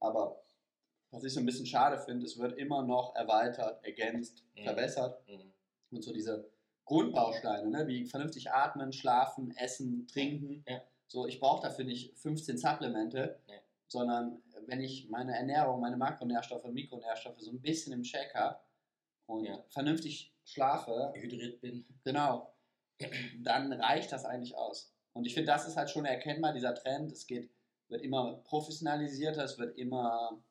Aber 0.00 0.42
was 1.10 1.24
ich 1.24 1.32
so 1.32 1.40
ein 1.40 1.46
bisschen 1.46 1.66
schade 1.66 1.98
finde, 1.98 2.26
es 2.26 2.38
wird 2.38 2.58
immer 2.58 2.82
noch 2.82 3.14
erweitert, 3.14 3.84
ergänzt, 3.84 4.42
mhm. 4.56 4.64
verbessert. 4.64 5.22
Mhm. 5.28 5.52
Und 5.90 6.02
so 6.02 6.12
diese 6.12 6.50
Grundbausteine, 6.84 7.70
ne, 7.70 7.86
wie 7.86 8.04
vernünftig 8.04 8.50
atmen, 8.50 8.92
schlafen, 8.92 9.56
essen, 9.56 10.06
trinken. 10.06 10.64
Ja. 10.68 10.82
So, 11.06 11.26
ich 11.26 11.40
brauche 11.40 11.62
dafür 11.62 11.84
nicht 11.84 12.18
15 12.18 12.58
Supplemente, 12.58 13.38
ja. 13.46 13.54
sondern 13.86 14.42
wenn 14.66 14.80
ich 14.80 15.08
meine 15.08 15.36
Ernährung, 15.36 15.80
meine 15.80 15.96
Makronährstoffe, 15.96 16.64
Mikronährstoffe 16.64 17.40
so 17.40 17.50
ein 17.50 17.60
bisschen 17.60 17.92
im 17.92 18.02
Check 18.02 18.34
habe 18.34 18.58
und 19.26 19.44
ja. 19.44 19.62
vernünftig 19.68 20.34
schlafe, 20.44 21.12
hydriert 21.14 21.60
bin, 21.60 21.86
genau, 22.02 22.54
dann 23.42 23.72
reicht 23.72 24.12
das 24.12 24.24
eigentlich 24.24 24.56
aus. 24.56 24.93
Und 25.14 25.26
ich 25.26 25.34
finde, 25.34 25.52
das 25.52 25.66
ist 25.66 25.76
halt 25.76 25.90
schon 25.90 26.04
erkennbar, 26.04 26.52
dieser 26.52 26.74
Trend. 26.74 27.12
Es 27.12 27.26
geht, 27.26 27.50
wird 27.88 28.02
immer 28.02 28.36
professionalisierter, 28.44 29.44
es 29.44 29.58
wird 29.58 29.78
immer, 29.78 30.42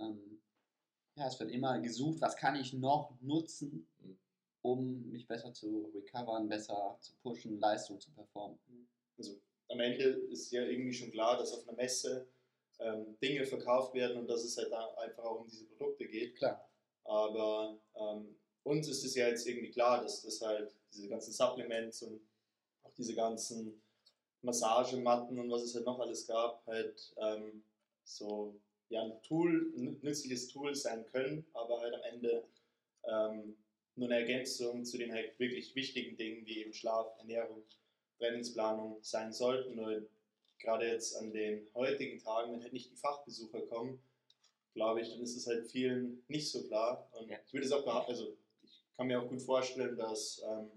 ähm, 0.00 0.40
ja, 1.14 1.28
es 1.28 1.38
wird 1.38 1.50
immer 1.50 1.78
gesucht, 1.78 2.20
was 2.20 2.36
kann 2.36 2.56
ich 2.56 2.72
noch 2.72 3.14
nutzen, 3.20 3.86
um 4.62 5.10
mich 5.10 5.26
besser 5.28 5.52
zu 5.52 5.90
recovern, 5.94 6.48
besser 6.48 6.96
zu 7.00 7.14
pushen, 7.22 7.60
Leistung 7.60 8.00
zu 8.00 8.10
performen. 8.12 8.58
Also 9.18 9.38
am 9.68 9.80
Ende 9.80 10.04
ist 10.30 10.50
ja 10.50 10.62
irgendwie 10.62 10.94
schon 10.94 11.10
klar, 11.10 11.36
dass 11.38 11.52
auf 11.52 11.68
einer 11.68 11.76
Messe 11.76 12.26
ähm, 12.78 13.16
Dinge 13.22 13.44
verkauft 13.44 13.94
werden 13.94 14.16
und 14.18 14.26
dass 14.28 14.42
es 14.44 14.56
halt 14.56 14.72
einfach 14.72 15.24
auch 15.24 15.40
um 15.40 15.48
diese 15.48 15.66
Produkte 15.66 16.06
geht. 16.06 16.36
Klar. 16.36 16.68
Aber 17.04 17.78
ähm, 17.94 18.36
uns 18.64 18.88
ist 18.88 19.04
es 19.04 19.14
ja 19.14 19.28
jetzt 19.28 19.46
irgendwie 19.46 19.70
klar, 19.70 20.02
dass 20.02 20.22
das 20.22 20.40
halt 20.40 20.74
diese 20.92 21.08
ganzen 21.08 21.32
Supplements 21.32 22.02
und 22.02 22.20
auch 22.86 22.94
diese 22.94 23.14
ganzen 23.14 23.80
Massagematten 24.42 25.38
und 25.38 25.50
was 25.50 25.62
es 25.62 25.74
halt 25.74 25.86
noch 25.86 25.98
alles 25.98 26.26
gab, 26.26 26.64
halt 26.66 27.14
ähm, 27.18 27.62
so 28.04 28.54
ja, 28.88 29.02
ein 29.02 29.20
Tool, 29.22 29.72
ein 29.76 29.98
nützliches 30.02 30.48
Tool 30.48 30.74
sein 30.74 31.04
können, 31.06 31.44
aber 31.52 31.80
halt 31.80 31.94
am 31.94 32.02
Ende 32.02 32.44
ähm, 33.04 33.56
nur 33.96 34.08
eine 34.08 34.20
Ergänzung 34.20 34.84
zu 34.84 34.98
den 34.98 35.12
halt 35.12 35.38
wirklich 35.38 35.74
wichtigen 35.74 36.16
Dingen 36.16 36.46
wie 36.46 36.60
eben 36.60 36.72
Schlaf, 36.72 37.06
Ernährung, 37.18 37.62
Trainingsplanung 38.18 38.98
sein 39.02 39.32
sollten. 39.32 39.74
Nur 39.74 40.06
gerade 40.58 40.86
jetzt 40.86 41.16
an 41.16 41.32
den 41.32 41.66
heutigen 41.74 42.18
Tagen, 42.18 42.52
wenn 42.52 42.62
halt 42.62 42.72
nicht 42.72 42.90
die 42.90 42.96
Fachbesucher 42.96 43.62
kommen, 43.62 43.98
glaube 44.74 45.00
ich, 45.00 45.10
dann 45.10 45.22
ist 45.22 45.36
es 45.36 45.46
halt 45.46 45.66
vielen 45.66 46.22
nicht 46.28 46.50
so 46.50 46.62
klar. 46.64 47.08
Und 47.12 47.30
Ja. 47.30 47.38
ich 47.46 47.52
würde 47.52 47.66
es 47.66 47.72
auch 47.72 47.84
behaupten, 47.84 48.12
also 48.12 48.36
ich 48.62 48.82
kann 48.96 49.06
mir 49.06 49.20
auch 49.20 49.28
gut 49.28 49.42
vorstellen, 49.42 49.96
dass 49.96 50.42
ähm, 50.46 50.70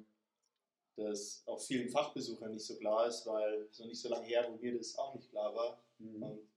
das 1.00 1.44
auch 1.46 1.62
vielen 1.62 1.89
Fachbesuchern 1.89 2.51
nicht 2.51 2.65
so 2.65 2.77
klar 2.77 3.08
ist, 3.08 3.25
weil 3.25 3.63
es 3.63 3.79
noch 3.79 3.88
nicht 3.88 4.01
so 4.01 4.10
lange 4.10 4.25
her, 4.25 4.48
wo 4.50 4.58
mir 4.58 4.77
das 4.77 4.98
auch 4.98 5.13
nicht 5.15 5.29
klar 5.29 5.53
war. 5.56 5.84
Mhm. 5.98 6.24
Und 6.24 6.50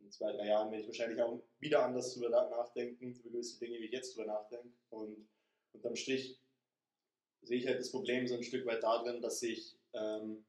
in 0.00 0.10
zwei, 0.10 0.32
drei 0.32 0.46
Jahren 0.46 0.70
werde 0.70 0.82
ich 0.82 0.88
wahrscheinlich 0.88 1.20
auch 1.20 1.40
wieder 1.58 1.84
anders 1.84 2.14
drüber 2.14 2.30
na- 2.30 2.48
nachdenken, 2.48 3.14
über 3.14 3.30
gewisse 3.30 3.58
Dinge, 3.58 3.78
wie 3.78 3.86
ich 3.86 3.92
jetzt 3.92 4.16
drüber 4.16 4.26
nachdenke. 4.26 4.68
Und 4.90 5.28
unterm 5.72 5.96
Strich 5.96 6.38
sehe 7.42 7.58
ich 7.58 7.66
halt 7.66 7.80
das 7.80 7.90
Problem 7.90 8.26
so 8.26 8.34
ein 8.34 8.42
Stück 8.42 8.66
weit 8.66 8.82
darin, 8.82 9.20
dass 9.20 9.40
sich 9.40 9.76
ähm, 9.92 10.44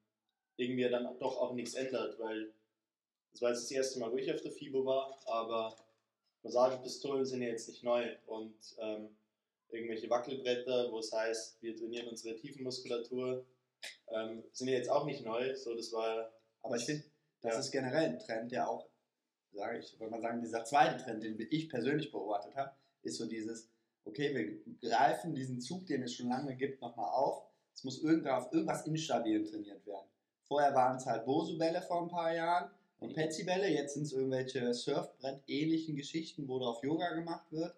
irgendwie 0.57 0.89
dann 0.89 1.17
doch 1.19 1.38
auch 1.38 1.53
nichts 1.53 1.74
ändert, 1.74 2.19
weil 2.19 2.53
das 3.31 3.41
war 3.41 3.50
jetzt 3.50 3.63
das 3.63 3.71
erste 3.71 4.00
Mal, 4.00 4.12
wo 4.12 4.17
ich 4.17 4.31
auf 4.31 4.41
der 4.41 4.51
FIBO 4.51 4.86
war, 4.86 5.17
aber 5.25 5.75
Massagepistolen 6.43 7.25
sind 7.25 7.41
ja 7.41 7.50
jetzt 7.50 7.69
nicht 7.69 7.83
neu 7.83 8.15
und 8.27 8.55
ähm, 8.79 9.15
irgendwelche 9.73 10.09
Wackelbretter, 10.09 10.91
wo 10.91 10.99
es 10.99 11.11
heißt, 11.11 11.61
wir 11.61 11.75
trainieren 11.75 12.07
unsere 12.07 12.35
Tiefenmuskulatur, 12.35 13.45
ähm, 14.09 14.43
sind 14.51 14.67
ja 14.67 14.75
jetzt 14.75 14.89
auch 14.89 15.05
nicht 15.05 15.23
neu. 15.25 15.55
So, 15.55 15.75
das 15.75 15.91
war 15.93 16.31
Aber 16.63 16.75
ich 16.75 16.85
finde, 16.85 17.03
das 17.41 17.53
Ja. 17.55 17.59
ist 17.59 17.71
generell 17.71 18.05
ein 18.05 18.19
Trend, 18.19 18.51
der 18.51 18.69
auch, 18.69 18.87
sage 19.51 19.79
ich, 19.79 19.99
würde 19.99 20.11
man 20.11 20.21
sagen, 20.21 20.41
dieser 20.41 20.63
zweite 20.63 21.03
Trend, 21.03 21.23
den 21.23 21.39
ich 21.49 21.69
persönlich 21.69 22.11
beobachtet 22.11 22.55
habe, 22.55 22.71
ist 23.01 23.17
so 23.17 23.25
dieses, 23.27 23.69
okay, 24.05 24.35
wir 24.35 24.89
greifen 24.89 25.33
diesen 25.33 25.59
Zug, 25.59 25.87
den 25.87 26.03
es 26.03 26.13
schon 26.13 26.29
lange 26.29 26.55
gibt, 26.55 26.81
nochmal 26.81 27.09
auf. 27.09 27.43
Es 27.73 27.83
muss 27.83 28.03
irgendwann 28.03 28.35
auf 28.35 28.53
irgendwas 28.53 28.85
Instabilen 28.85 29.45
trainiert 29.45 29.85
werden. 29.87 30.07
Vorher 30.43 30.75
waren 30.75 30.97
es 30.97 31.05
halt 31.05 31.25
Bosu-Bälle 31.25 31.81
vor 31.81 32.03
ein 32.03 32.09
paar 32.09 32.33
Jahren 32.33 32.69
und 32.99 33.13
Petsy-Bälle, 33.13 33.69
jetzt 33.69 33.95
sind 33.95 34.03
es 34.03 34.13
irgendwelche 34.13 34.73
Surfbrett-ähnlichen 34.73 35.95
Geschichten, 35.95 36.47
wo 36.47 36.59
drauf 36.59 36.83
Yoga 36.83 37.13
gemacht 37.15 37.51
wird 37.51 37.75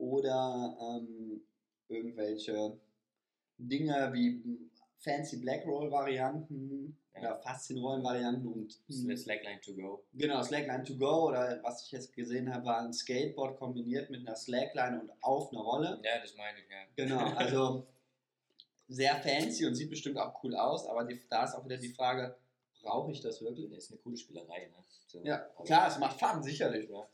oder 0.00 0.76
ähm, 0.80 1.42
irgendwelche 1.88 2.78
Dinge 3.58 4.10
wie 4.12 4.42
fancy 4.98 5.36
Blackroll-Varianten 5.38 6.96
Ja. 7.14 7.20
oder 7.20 7.36
Faszienrollen-Varianten 7.42 8.46
und 8.46 8.72
Slackline 9.18 9.60
to 9.60 9.74
go. 9.74 10.04
Genau, 10.14 10.42
Slackline 10.42 10.84
to 10.84 10.96
go 10.96 11.28
oder 11.28 11.60
was 11.62 11.84
ich 11.84 11.92
jetzt 11.92 12.12
gesehen 12.14 12.52
habe, 12.52 12.64
war 12.64 12.80
ein 12.80 12.92
Skateboard 12.92 13.58
kombiniert 13.58 14.10
mit 14.10 14.20
einer 14.26 14.36
Slackline 14.36 15.00
und 15.00 15.10
auf 15.22 15.52
einer 15.52 15.60
Rolle. 15.62 16.00
Ja, 16.02 16.20
das 16.20 16.34
meine 16.36 16.58
ich, 16.58 16.64
ja. 16.70 16.84
Genau, 16.96 17.18
also 17.36 17.86
sehr 18.88 19.14
fancy 19.16 19.66
und 19.66 19.74
sieht 19.74 19.90
bestimmt 19.90 20.18
auch 20.18 20.42
cool 20.42 20.54
aus, 20.56 20.86
aber 20.86 21.04
die, 21.04 21.20
da 21.28 21.44
ist 21.44 21.54
auch 21.54 21.64
wieder 21.64 21.76
die 21.76 21.92
Frage, 21.92 22.36
brauche 22.82 23.12
ich 23.12 23.20
das 23.20 23.40
wirklich? 23.42 23.70
Das 23.70 23.84
ist 23.84 23.90
eine 23.92 24.00
coole 24.00 24.16
Spielerei, 24.16 24.66
ne? 24.66 24.84
So, 25.06 25.22
Ja, 25.24 25.38
klar, 25.64 25.88
es 25.88 25.98
macht 25.98 26.18
Fun, 26.18 26.42
sicherlich. 26.42 26.88
Ja. 26.88 27.06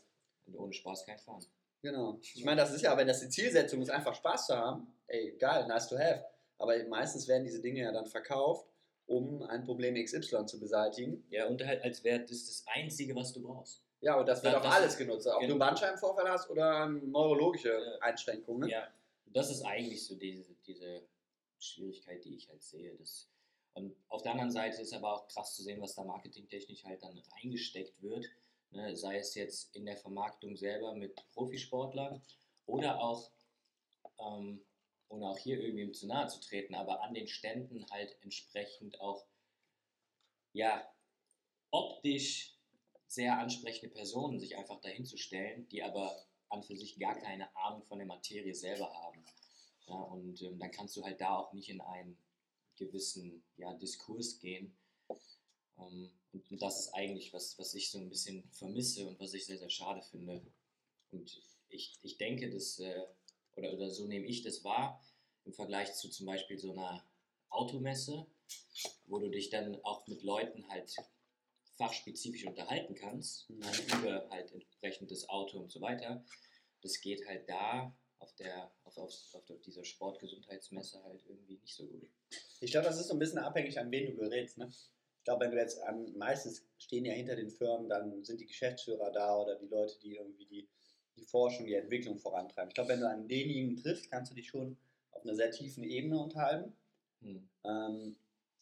Und 0.47 0.57
ohne 0.57 0.73
Spaß 0.73 1.05
kein 1.07 1.19
Fahren. 1.19 1.45
Genau. 1.87 2.19
Ich 2.35 2.45
meine, 2.45 2.61
das 2.61 2.73
ist 2.73 2.83
ja, 2.83 2.97
wenn 2.97 3.07
das 3.07 3.21
die 3.21 3.29
Zielsetzung 3.29 3.81
ist, 3.81 3.91
einfach 3.91 4.13
Spaß 4.13 4.47
zu 4.49 4.57
haben, 4.57 4.93
ey, 5.07 5.37
geil, 5.39 5.69
nice 5.69 5.87
to 5.89 5.97
have. 5.97 6.25
Aber 6.59 6.75
meistens 6.89 7.29
werden 7.29 7.45
diese 7.45 7.61
Dinge 7.61 7.81
ja 7.83 7.93
dann 7.93 8.07
verkauft, 8.07 8.67
um 9.07 9.43
ein 9.45 9.63
Problem 9.63 9.95
XY 9.95 10.47
zu 10.47 10.59
beseitigen. 10.59 11.25
Ja, 11.31 11.47
und 11.47 11.65
halt 11.65 11.85
als 11.85 12.03
wäre 12.03 12.19
das 12.21 12.47
das 12.47 12.65
Einzige, 12.75 13.15
was 13.15 13.33
du 13.33 13.41
brauchst. 13.41 13.85
Ja, 14.01 14.19
und 14.19 14.27
das 14.27 14.43
wird 14.43 14.53
Ja, 14.53 14.59
auf 14.59 14.65
das- 14.65 14.75
alles 14.75 14.97
genutzt. 14.97 15.29
Ob 15.29 15.35
du 15.35 15.41
genau. 15.43 15.53
einen 15.53 15.59
Bandscheibenvorfall 15.61 16.29
hast 16.29 16.51
oder 16.51 16.89
neurologische 16.89 17.69
Ja. 17.71 17.99
Einschränkungen. 18.01 18.63
Ne? 18.67 18.73
Ja, 18.73 18.89
das 19.27 19.49
ist 19.53 19.63
eigentlich 19.63 20.05
so 20.05 20.17
diese, 20.17 20.57
diese 20.67 21.03
Schwierigkeit, 21.61 22.25
die 22.25 22.35
ich 22.35 22.49
halt 22.49 22.65
sehe. 22.65 22.97
Das, 22.97 23.29
und 23.75 23.95
auf 24.09 24.23
der 24.23 24.33
anderen 24.33 24.51
Seite 24.51 24.83
ist 24.83 24.93
aber 24.93 25.13
auch 25.15 25.29
krass 25.29 25.55
zu 25.55 25.63
sehen, 25.63 25.81
was 25.81 25.95
da 25.95 26.03
marketingtechnisch 26.03 26.85
halt 26.85 27.01
dann 27.05 27.23
reingesteckt 27.37 28.03
wird. 28.03 28.27
Ne, 28.71 28.97
sei 28.97 29.19
es 29.19 29.35
jetzt 29.35 29.75
in 29.75 29.87
der 29.87 29.97
Vermarktung 29.97 30.57
selber 30.57 30.95
mit 30.95 31.15
Profisportlern 31.33 32.21
oder 32.67 33.01
auch, 33.01 33.31
ähm, 34.19 34.65
ohne 35.09 35.29
auch 35.31 35.39
hier 35.39 35.61
irgendwem 35.61 35.95
zu 35.95 36.07
nahe 36.07 36.27
zu 36.27 36.41
treten, 36.41 36.75
aber 36.75 37.03
an 37.03 37.15
den 37.15 37.29
Ständen 37.29 37.87
halt 37.91 38.17
entsprechend 38.23 39.01
auch, 39.01 39.25
ja, 40.53 40.87
optisch 41.71 42.57
sehr 43.07 43.39
ansprechende 43.39 43.95
Personen 43.95 44.39
sich 44.39 44.57
einfach 44.57 44.81
dahinzustellen, 44.81 45.69
die 45.69 45.83
aber 45.83 46.27
an 46.49 46.63
für 46.63 46.77
sich 46.77 46.99
gar 46.99 47.19
keine 47.19 47.55
Ahnung 47.57 47.85
von 47.85 47.99
der 47.99 48.07
Materie 48.07 48.55
selber 48.55 48.93
haben. 48.93 49.25
Ja, 49.87 49.95
und 49.95 50.43
ähm, 50.43 50.59
dann 50.59 50.71
kannst 50.71 50.97
du 50.97 51.05
halt 51.05 51.21
da 51.21 51.37
auch 51.37 51.53
nicht 51.53 51.69
in 51.69 51.81
einen 51.81 52.19
gewissen 52.77 53.45
ja, 53.57 53.73
Diskurs 53.75 54.39
gehen. 54.39 54.77
Ähm, 55.79 56.11
und, 56.33 56.51
und 56.51 56.63
das 56.63 56.81
ist 56.81 56.95
eigentlich, 56.95 57.33
was, 57.33 57.59
was 57.59 57.75
ich 57.75 57.91
so 57.91 57.99
ein 57.99 58.09
bisschen 58.09 58.49
vermisse 58.53 59.07
und 59.07 59.19
was 59.21 59.35
ich 59.35 59.47
sehr, 59.47 59.59
sehr 59.59 59.71
schade 59.71 60.03
finde. 60.03 60.43
Und 61.11 61.43
ich, 61.69 61.99
ich 62.03 62.17
denke, 62.19 62.51
dass, 62.51 62.79
äh, 62.79 63.03
oder, 63.57 63.73
oder 63.73 63.91
so 63.91 64.07
nehme 64.07 64.27
ich 64.27 64.43
das 64.43 64.65
wahr, 64.65 65.03
im 65.45 65.53
Vergleich 65.53 65.95
zu 65.95 66.09
zum 66.11 66.27
Beispiel 66.27 66.59
so 66.59 66.73
einer 66.73 67.05
Automesse, 67.49 68.27
wo 69.07 69.19
du 69.19 69.29
dich 69.31 69.51
dann 69.51 69.81
auch 69.85 70.07
mit 70.07 70.23
Leuten 70.23 70.69
halt 70.69 70.95
fachspezifisch 71.77 72.47
unterhalten 72.47 72.95
kannst, 72.95 73.49
Mhm. 73.51 73.63
äh, 73.63 73.99
über 73.99 74.29
halt 74.31 74.53
entsprechend 74.53 75.11
das 75.11 75.29
Auto 75.29 75.59
und 75.59 75.71
so 75.71 75.81
weiter. 75.81 76.25
Das 76.83 77.01
geht 77.01 77.27
halt 77.27 77.49
da 77.49 77.97
auf, 78.19 78.35
der, 78.37 78.73
auf, 78.85 78.97
auf, 78.97 79.13
auf 79.35 79.61
dieser 79.63 79.85
Sportgesundheitsmesse 79.85 81.03
halt 81.05 81.23
irgendwie 81.27 81.59
nicht 81.59 81.75
so 81.75 81.87
gut. 81.87 82.11
Ich 82.61 82.71
glaube, 82.71 82.87
das 82.87 82.99
ist 82.99 83.09
so 83.09 83.15
ein 83.15 83.19
bisschen 83.19 83.39
abhängig, 83.39 83.79
an 83.79 83.91
wen 83.91 84.07
du 84.07 84.17
gerätst. 84.17 84.59
Ne? 84.59 84.73
Ich 85.27 85.29
glaube, 85.29 85.45
wenn 85.45 85.51
du 85.51 85.59
jetzt 85.59 85.83
an, 85.83 86.17
meistens 86.17 86.65
stehen 86.79 87.05
ja 87.05 87.13
hinter 87.13 87.35
den 87.35 87.51
Firmen, 87.51 87.89
dann 87.89 88.23
sind 88.23 88.41
die 88.41 88.47
Geschäftsführer 88.47 89.11
da 89.11 89.37
oder 89.37 89.57
die 89.57 89.67
Leute, 89.67 89.99
die 89.99 90.15
irgendwie 90.15 90.47
die, 90.47 90.69
die 91.17 91.25
Forschung, 91.25 91.67
die 91.67 91.75
Entwicklung 91.75 92.17
vorantreiben. 92.17 92.69
Ich 92.69 92.77
glaube, 92.77 92.91
wenn 92.91 93.01
du 93.01 93.09
an 93.09 93.27
denjenigen 93.27 93.77
triffst, 93.77 94.09
kannst 94.09 94.31
du 94.31 94.37
dich 94.37 94.47
schon 94.47 94.77
auf 95.11 95.25
einer 95.25 95.35
sehr 95.35 95.51
tiefen 95.51 95.83
Ebene 95.83 96.17
unterhalten. 96.17 96.73
Hm. 97.23 97.49
Ähm, 97.65 98.17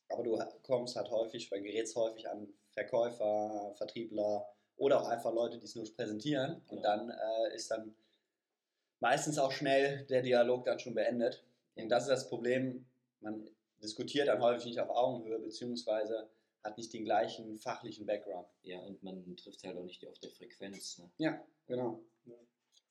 aber 0.08 0.22
du 0.22 0.42
kommst 0.62 0.96
halt 0.96 1.10
häufig, 1.10 1.52
weil 1.52 1.60
gerätst 1.60 1.96
häufig 1.96 2.26
an 2.30 2.48
Verkäufer, 2.70 3.74
Vertriebler 3.76 4.48
oder 4.78 5.02
auch 5.02 5.08
einfach 5.08 5.34
Leute, 5.34 5.58
die 5.58 5.66
es 5.66 5.74
nur 5.74 5.84
präsentieren. 5.94 6.62
Und 6.68 6.78
Ja. 6.78 6.96
dann 6.96 7.10
äh, 7.10 7.54
ist 7.54 7.70
dann 7.70 7.94
meistens 9.00 9.38
auch 9.38 9.52
schnell 9.52 10.06
der 10.06 10.22
Dialog 10.22 10.64
dann 10.64 10.78
schon 10.78 10.94
beendet. 10.94 11.44
Und 11.74 11.90
das 11.90 12.04
ist 12.04 12.08
das 12.08 12.28
Problem, 12.30 12.86
man 13.20 13.46
diskutiert 13.82 14.28
dann 14.28 14.40
häufig 14.40 14.64
nicht 14.64 14.80
auf 14.80 14.88
Augenhöhe, 14.88 15.38
beziehungsweise 15.40 16.30
hat 16.64 16.78
nicht 16.78 16.92
den 16.92 17.04
gleichen 17.04 17.58
fachlichen 17.58 18.06
Background. 18.06 18.48
Ja, 18.62 18.80
und 18.80 19.02
man 19.02 19.36
trifft 19.36 19.62
halt 19.64 19.76
auch 19.76 19.84
nicht 19.84 20.04
auf 20.06 20.18
der 20.18 20.30
Frequenz. 20.30 20.98
Ne? 20.98 21.10
Ja, 21.18 21.44
genau. 21.66 22.02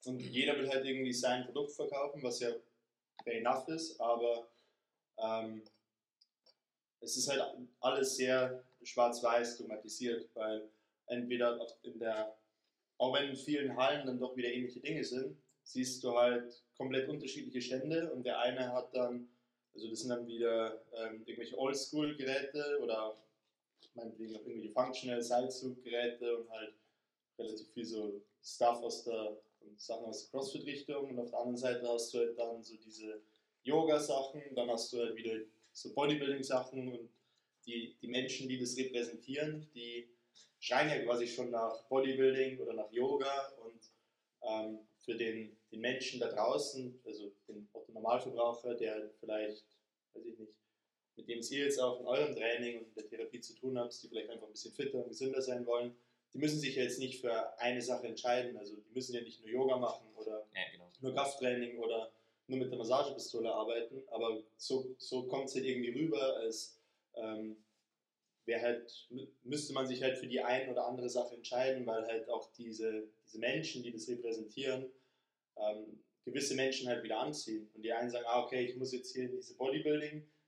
Und 0.05 0.19
jeder 0.19 0.57
will 0.57 0.69
halt 0.69 0.85
irgendwie 0.85 1.13
sein 1.13 1.45
Produkt 1.45 1.71
verkaufen, 1.71 2.21
was 2.21 2.39
ja 2.39 2.49
fair 3.23 3.39
enough 3.39 3.67
ist, 3.69 3.99
aber 3.99 4.47
ähm, 5.17 5.63
es 6.99 7.17
ist 7.17 7.29
halt 7.29 7.41
alles 7.79 8.15
sehr 8.15 8.63
schwarz-weiß 8.83 9.57
dogmatisiert, 9.57 10.29
weil 10.33 10.69
entweder 11.07 11.59
in 11.83 11.99
der, 11.99 12.35
auch 12.97 13.13
wenn 13.15 13.29
in 13.29 13.35
vielen 13.35 13.75
Hallen 13.77 14.05
dann 14.05 14.19
doch 14.19 14.35
wieder 14.35 14.49
ähnliche 14.49 14.81
Dinge 14.81 15.03
sind, 15.03 15.37
siehst 15.63 16.03
du 16.03 16.13
halt 16.17 16.63
komplett 16.77 17.07
unterschiedliche 17.07 17.61
Stände 17.61 18.11
und 18.11 18.23
der 18.23 18.39
eine 18.39 18.73
hat 18.73 18.93
dann, 18.93 19.29
also 19.73 19.89
das 19.89 19.99
sind 19.99 20.09
dann 20.09 20.27
wieder 20.27 20.83
ähm, 20.93 21.23
irgendwelche 21.25 21.57
Oldschool-Geräte 21.57 22.79
oder 22.81 23.17
meinetwegen 23.95 24.35
auch 24.35 24.41
irgendwelche 24.41 24.73
Functional 24.73 25.21
Seilzuggeräte 25.21 26.37
und 26.37 26.49
halt 26.49 26.73
relativ 27.37 27.67
viel 27.73 27.85
so 27.85 28.21
Stuff 28.41 28.81
aus 28.83 29.03
der 29.03 29.37
Sachen 29.77 30.05
aus 30.05 30.23
der 30.23 30.31
CrossFit-Richtung. 30.31 31.09
Und 31.09 31.19
auf 31.19 31.29
der 31.29 31.39
anderen 31.39 31.57
Seite 31.57 31.87
hast 31.87 32.13
du 32.13 32.19
halt 32.19 32.37
dann 32.37 32.63
so 32.63 32.75
diese 32.77 33.21
Yoga-Sachen, 33.63 34.41
dann 34.55 34.69
hast 34.69 34.91
du 34.93 34.99
halt 34.99 35.15
wieder 35.15 35.39
so 35.71 35.93
Bodybuilding-Sachen 35.93 36.91
und 36.91 37.09
die, 37.65 37.95
die 38.01 38.07
Menschen, 38.07 38.49
die 38.49 38.59
das 38.59 38.77
repräsentieren, 38.77 39.67
die 39.73 40.09
schreien 40.59 40.89
ja 40.89 41.03
quasi 41.03 41.27
schon 41.27 41.51
nach 41.51 41.83
Bodybuilding 41.87 42.59
oder 42.59 42.73
nach 42.73 42.91
Yoga. 42.91 43.53
Und 43.63 43.79
ähm, 44.41 44.79
für 44.99 45.15
den, 45.15 45.57
den 45.71 45.81
Menschen 45.81 46.19
da 46.19 46.29
draußen, 46.29 47.01
also 47.05 47.31
den 47.47 47.67
Normalverbraucher, 47.87 48.75
der 48.75 49.09
vielleicht, 49.19 49.65
weiß 50.13 50.25
ich 50.25 50.39
nicht, 50.39 50.53
mit 51.15 51.27
dem 51.27 51.39
ihr 51.39 51.65
jetzt 51.65 51.79
auch 51.79 51.99
in 51.99 52.05
eurem 52.07 52.35
Training 52.35 52.79
und 52.79 52.95
der 52.95 53.07
Therapie 53.07 53.39
zu 53.39 53.55
tun 53.55 53.77
habt, 53.77 54.01
die 54.01 54.07
vielleicht 54.07 54.29
einfach 54.29 54.47
ein 54.47 54.51
bisschen 54.53 54.73
fitter 54.73 54.97
und 55.03 55.09
gesünder 55.09 55.41
sein 55.41 55.65
wollen, 55.65 55.95
die 56.33 56.39
müssen 56.39 56.59
sich 56.59 56.75
ja 56.75 56.83
jetzt 56.83 56.99
nicht 56.99 57.21
für 57.21 57.59
eine 57.59 57.81
Sache 57.81 58.07
entscheiden. 58.07 58.57
Also 58.57 58.75
die 58.75 58.91
müssen 58.93 59.13
ja 59.13 59.21
nicht 59.21 59.41
nur 59.41 59.49
Yoga 59.49 59.77
machen 59.77 60.07
oder 60.15 60.47
Ja, 60.55 60.61
genau. 60.71 60.91
nur 61.01 61.13
Krafttraining 61.13 61.77
oder 61.77 62.11
nur 62.47 62.59
mit 62.59 62.71
der 62.71 62.77
Massagepistole 62.77 63.53
arbeiten, 63.53 64.03
aber 64.09 64.43
so, 64.57 64.95
so 64.97 65.27
kommt 65.27 65.45
es 65.45 65.55
halt 65.55 65.65
irgendwie 65.65 65.91
rüber, 65.91 66.37
als 66.37 66.77
ähm, 67.15 67.63
wäre 68.45 68.61
halt, 68.61 69.07
mü- 69.11 69.29
müsste 69.43 69.71
man 69.73 69.87
sich 69.87 70.03
halt 70.03 70.17
für 70.17 70.27
die 70.27 70.41
eine 70.41 70.69
oder 70.71 70.85
andere 70.87 71.09
Sache 71.09 71.35
entscheiden, 71.35 71.85
weil 71.85 72.05
halt 72.05 72.27
auch 72.29 72.51
diese, 72.53 73.07
diese 73.25 73.39
Menschen, 73.39 73.81
die 73.83 73.93
das 73.93 74.09
repräsentieren, 74.09 74.91
ähm, 75.55 76.03
gewisse 76.25 76.55
Menschen 76.55 76.87
halt 76.89 77.03
wieder 77.03 77.19
anziehen. 77.19 77.69
Und 77.73 77.83
die 77.83 77.93
einen 77.93 78.09
sagen, 78.09 78.25
ah, 78.27 78.43
okay, 78.43 78.65
ich 78.65 78.75
muss 78.75 78.91
jetzt 78.91 79.13
hier 79.13 79.23
in 79.23 79.31
diese 79.31 79.55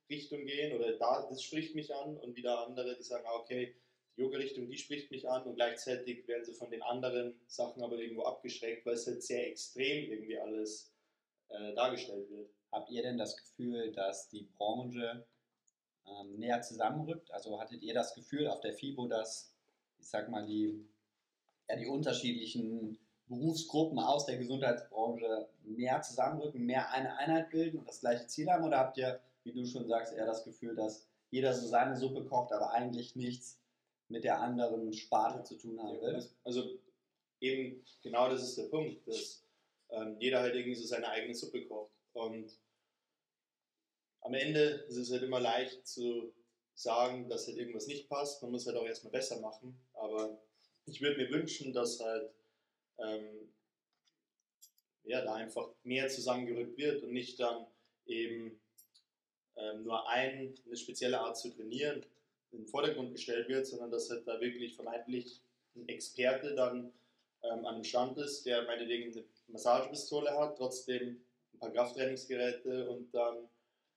Bodybuilding-Richtung 0.08 0.46
gehen 0.46 0.74
oder 0.74 0.94
da, 0.98 1.26
das 1.30 1.44
spricht 1.44 1.76
mich 1.76 1.94
an. 1.94 2.18
Und 2.18 2.36
wieder 2.36 2.66
andere, 2.66 2.96
die 2.96 3.04
sagen, 3.04 3.26
ah, 3.28 3.36
okay, 3.36 3.76
Yoga-Richtung, 4.18 4.70
die 4.70 4.78
spricht 4.78 5.12
mich 5.12 5.28
an 5.30 5.44
und 5.44 5.56
gleichzeitig 5.56 6.28
werden 6.28 6.46
sie 6.46 6.54
von 6.54 6.70
den 6.70 6.82
anderen 6.82 7.40
Sachen 7.48 7.84
aber 7.84 7.98
irgendwo 7.98 8.24
abgeschreckt, 8.24 8.86
weil 8.86 8.94
es 8.94 9.08
halt 9.08 9.22
sehr 9.22 9.48
extrem 9.48 10.10
irgendwie 10.10 10.40
alles 10.40 10.92
äh, 11.50 11.74
dargestellt 11.74 12.30
wird. 12.30 12.50
Habt 12.72 12.90
ihr 12.90 13.02
denn 13.04 13.18
das 13.18 13.36
Gefühl, 13.36 13.92
dass 13.92 14.30
die 14.30 14.48
Branche 14.58 15.26
ähm, 16.08 16.38
näher 16.38 16.62
zusammenrückt? 16.62 17.30
Also 17.32 17.60
hattet 17.60 17.82
ihr 17.84 17.94
das 17.94 18.16
Gefühl 18.16 18.48
auf 18.48 18.62
der 18.62 18.74
FIBO, 18.74 19.08
dass, 19.08 19.54
ich 20.00 20.08
sag 20.08 20.30
mal, 20.30 20.46
die, 20.46 20.86
ja, 21.70 21.76
die 21.76 21.88
unterschiedlichen 21.88 22.98
Berufsgruppen 23.28 24.00
aus 24.00 24.26
der 24.26 24.38
Gesundheitsbranche 24.38 25.50
mehr 25.64 26.02
zusammenrücken, 26.02 26.66
mehr 26.66 26.92
eine 26.92 27.18
Einheit 27.18 27.50
bilden 27.50 27.80
und 27.80 27.88
das 27.88 28.00
gleiche 28.00 28.28
Ziel 28.28 28.50
haben? 28.50 28.64
Oder 28.64 28.78
habt 28.78 28.98
ihr, 28.98 29.20
wie 29.46 29.54
du 29.54 29.66
schon 29.66 29.88
sagst, 29.88 30.14
eher 30.14 30.26
das 30.26 30.44
Gefühl, 30.44 30.76
dass 30.76 31.08
jeder 31.32 31.54
so 31.54 31.68
seine 31.68 31.96
Suppe 31.96 32.26
kocht, 32.26 32.52
aber 32.52 32.72
eigentlich 32.72 33.16
nichts 33.16 33.60
mit 34.08 34.24
der 34.24 34.42
anderen 34.42 34.92
Sparte 34.94 35.44
zu 35.44 35.58
tun 35.58 35.82
haben 35.82 36.02
will? 36.02 36.28
Also 36.44 36.80
eben 37.40 37.84
genau 38.02 38.30
das 38.30 38.44
ist 38.44 38.58
der 38.58 38.70
Punkt, 38.70 39.08
dass 39.08 39.44
ähm, 39.90 40.18
jeder 40.20 40.42
halt 40.42 40.56
irgendwie 40.56 40.76
so 40.76 40.86
seine 40.86 41.10
eigene 41.10 41.36
Suppe 41.36 41.66
kocht. 41.68 41.92
Und 42.14 42.52
am 44.22 44.34
Ende 44.34 44.86
ist 44.88 44.98
es 44.98 45.12
halt 45.12 45.24
immer 45.24 45.40
leicht 45.40 45.88
zu 45.88 46.34
sagen, 46.74 47.30
dass 47.30 47.48
halt 47.48 47.58
irgendwas 47.58 47.88
nicht 47.88 48.10
passt. 48.10 48.42
Man 48.42 48.52
muss 48.52 48.66
halt 48.66 48.78
auch 48.78 48.86
erstmal 48.86 49.12
besser 49.12 49.40
machen. 49.40 49.80
Aber 49.94 50.42
ich 50.86 51.02
würde 51.02 51.18
mir 51.18 51.30
wünschen, 51.30 51.74
dass 51.74 52.00
halt 52.00 52.32
ähm, 52.98 53.54
ja, 55.04 55.24
da 55.24 55.36
einfach 55.36 55.70
mehr 55.84 56.08
zusammengerückt 56.08 56.78
wird 56.78 57.04
und 57.04 57.14
nicht 57.14 57.40
dann 57.40 57.68
eben 58.06 58.60
ähm, 59.58 59.84
nur 59.84 60.08
ein, 60.10 60.54
eine 60.66 60.78
spezielle 60.78 61.20
Art 61.20 61.38
zu 61.38 61.50
trainieren 61.50 62.06
in 62.52 62.60
den 62.60 62.68
Vordergrund 62.68 63.12
gestellt 63.12 63.50
wird, 63.50 63.68
sondern 63.68 63.92
dass 63.92 64.10
halt 64.10 64.28
da 64.28 64.40
wirklich 64.40 64.76
vermeintlich 64.76 65.42
ein 65.76 65.88
Experte 65.90 66.56
dann 66.56 66.92
ähm, 67.44 67.66
an 67.66 67.76
dem 67.76 67.84
Stand 67.84 68.18
ist, 68.18 68.46
der 68.46 68.64
meinetwegen 68.64 69.12
eine 69.12 69.26
Massagepistole 69.48 70.32
hat, 70.32 70.58
trotzdem 70.58 71.22
ein 71.54 71.60
paar 71.60 71.72
Krafttrainingsgeräte 71.72 72.90
und 72.90 73.14
dann 73.14 73.50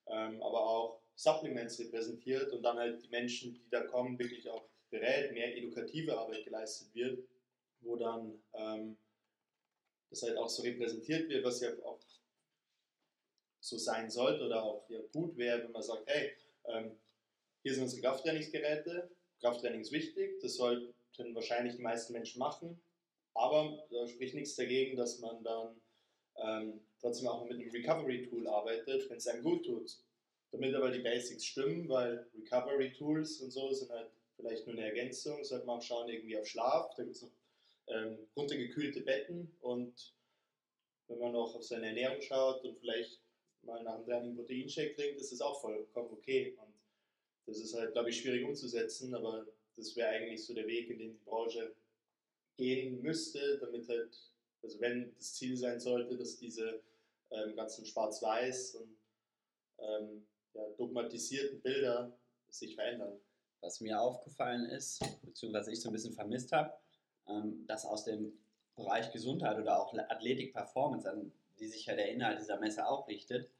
ähm, 0.07 0.43
aber 0.43 0.61
auch 0.61 1.00
Supplements 1.15 1.79
repräsentiert 1.81 2.53
und 2.53 2.62
dann 2.62 2.79
halt 2.79 3.03
die 3.03 3.09
Menschen, 3.09 3.55
die 3.55 3.69
da 3.71 3.83
kommen, 3.83 4.19
wirklich 4.19 4.49
auch 4.49 4.65
berät, 4.91 5.33
mehr 5.33 5.57
edukative 5.57 6.17
Arbeit 6.17 6.45
geleistet 6.45 6.95
wird, 6.95 7.19
wo 7.81 7.97
dann 7.97 8.41
ähm, 8.55 8.97
das 10.11 10.23
halt 10.23 10.37
auch 10.37 10.49
so 10.49 10.62
repräsentiert 10.62 11.29
wird, 11.29 11.45
was 11.45 11.61
ja 11.61 11.71
auch 11.85 11.99
so 13.61 13.77
sein 13.79 14.11
sollte 14.11 14.45
oder 14.45 14.62
auch 14.62 14.88
ja 14.88 15.00
gut 15.12 15.37
wäre, 15.37 15.65
wenn 15.65 15.73
man 15.73 15.83
sagt, 15.83 16.03
hey, 16.07 16.33
ähm, 16.67 16.93
hier 17.62 17.75
sind 17.75 17.85
unsere 17.85 18.03
Krafttrainingsgeräte, 18.03 19.11
Krafttraining 19.41 19.81
ist 19.81 19.93
wichtig, 19.93 20.41
das 20.41 20.55
sollten 20.55 20.95
wahrscheinlich 21.35 21.77
die 21.77 21.83
meisten 21.83 22.12
Menschen 22.12 22.38
machen, 22.38 22.81
aber 23.35 23.85
da 23.91 24.07
spricht 24.07 24.35
nichts 24.35 24.57
dagegen, 24.57 24.97
dass 24.97 25.19
man 25.19 25.43
dann 25.43 25.81
ähm, 26.37 26.81
trotzdem 27.00 27.29
auch 27.29 27.45
mit 27.45 27.59
einem 27.59 27.71
Recovery-Tool 27.71 28.47
arbeitet, 28.47 29.09
wenn 29.11 29.17
es 29.17 29.27
einem 29.27 29.43
gut 29.43 29.65
tut. 29.65 29.97
Damit 30.50 30.75
aber 30.75 30.91
die 30.91 31.00
Basics 31.00 31.45
stimmen, 31.45 31.88
weil 31.88 32.27
Recovery-Tools 32.35 33.41
und 33.41 33.50
so 33.50 33.71
sind 33.73 33.91
halt 33.91 34.11
vielleicht 34.37 34.67
nur 34.67 34.77
eine 34.77 34.87
Ergänzung, 34.87 35.45
sollte 35.45 35.67
man 35.67 35.79
auch 35.79 35.83
schauen 35.83 36.09
irgendwie 36.09 36.38
auf 36.38 36.47
Schlaf, 36.47 36.95
da 36.97 37.03
gibt 37.03 37.17
es 37.17 37.23
noch 37.23 37.31
ähm, 37.88 38.19
runtergekühlte 38.37 39.00
Betten 39.00 39.55
und 39.61 40.15
wenn 41.09 41.19
man 41.19 41.33
noch 41.33 41.55
auf 41.55 41.65
seine 41.65 41.88
Ernährung 41.88 42.21
schaut 42.21 42.65
und 42.65 42.79
vielleicht 42.79 43.19
mal 43.62 43.83
nach 43.83 43.97
dem 43.97 44.07
Training 44.07 44.37
Proteinshake 44.37 44.95
trinkt, 44.95 45.21
ist 45.21 45.33
das 45.33 45.41
auch 45.41 45.61
vollkommen 45.61 46.11
okay. 46.12 46.57
Und 46.61 46.73
das 47.47 47.59
ist 47.59 47.75
halt, 47.75 47.93
glaube 47.93 48.11
ich, 48.11 48.21
schwierig 48.21 48.45
umzusetzen, 48.45 49.15
aber 49.15 49.47
das 49.77 49.95
wäre 49.97 50.11
eigentlich 50.11 50.45
so 50.45 50.55
der 50.55 50.67
Weg, 50.67 50.91
in 50.91 50.99
den 50.99 51.12
die 51.12 51.25
Branche 51.25 51.75
gehen 52.57 53.00
müsste, 53.00 53.59
damit 53.59 53.88
halt, 53.88 54.19
also 54.62 54.81
wenn 54.81 55.15
das 55.17 55.35
Ziel 55.35 55.57
sein 55.57 55.81
sollte, 55.81 56.17
dass 56.17 56.37
diese 56.37 56.83
ähm, 57.31 57.54
ganzen 57.54 57.87
Schwarz-Weiß 57.87 58.75
und 58.76 58.99
ähm, 59.78 60.26
ja, 60.54 60.69
dogmatisierten 60.76 61.61
Bilder 61.61 62.17
sich 62.49 62.75
verändern. 62.75 63.21
Was 63.61 63.80
mir 63.80 64.00
aufgefallen 64.00 64.67
ist, 64.67 65.00
beziehungsweise 65.23 65.73
ich 65.73 65.80
so 65.80 65.89
ein 65.89 65.93
bisschen 65.93 66.15
vermisst 66.15 66.52
habe, 66.52 66.73
ähm, 67.28 67.65
dass 67.67 67.85
aus 67.85 68.04
dem 68.04 68.32
Bereich 68.76 69.13
Gesundheit 69.13 69.59
oder 69.59 69.80
auch 69.80 69.93
Athletik 69.95 70.52
Performance, 70.52 71.11
an 71.11 71.32
die 71.59 71.67
sich 71.67 71.87
ja 71.87 71.95
der 71.95 72.11
Inhalt 72.11 72.41
dieser 72.41 72.59
Messe 72.59 72.87
auch 72.87 73.09
richtet, 73.09 73.50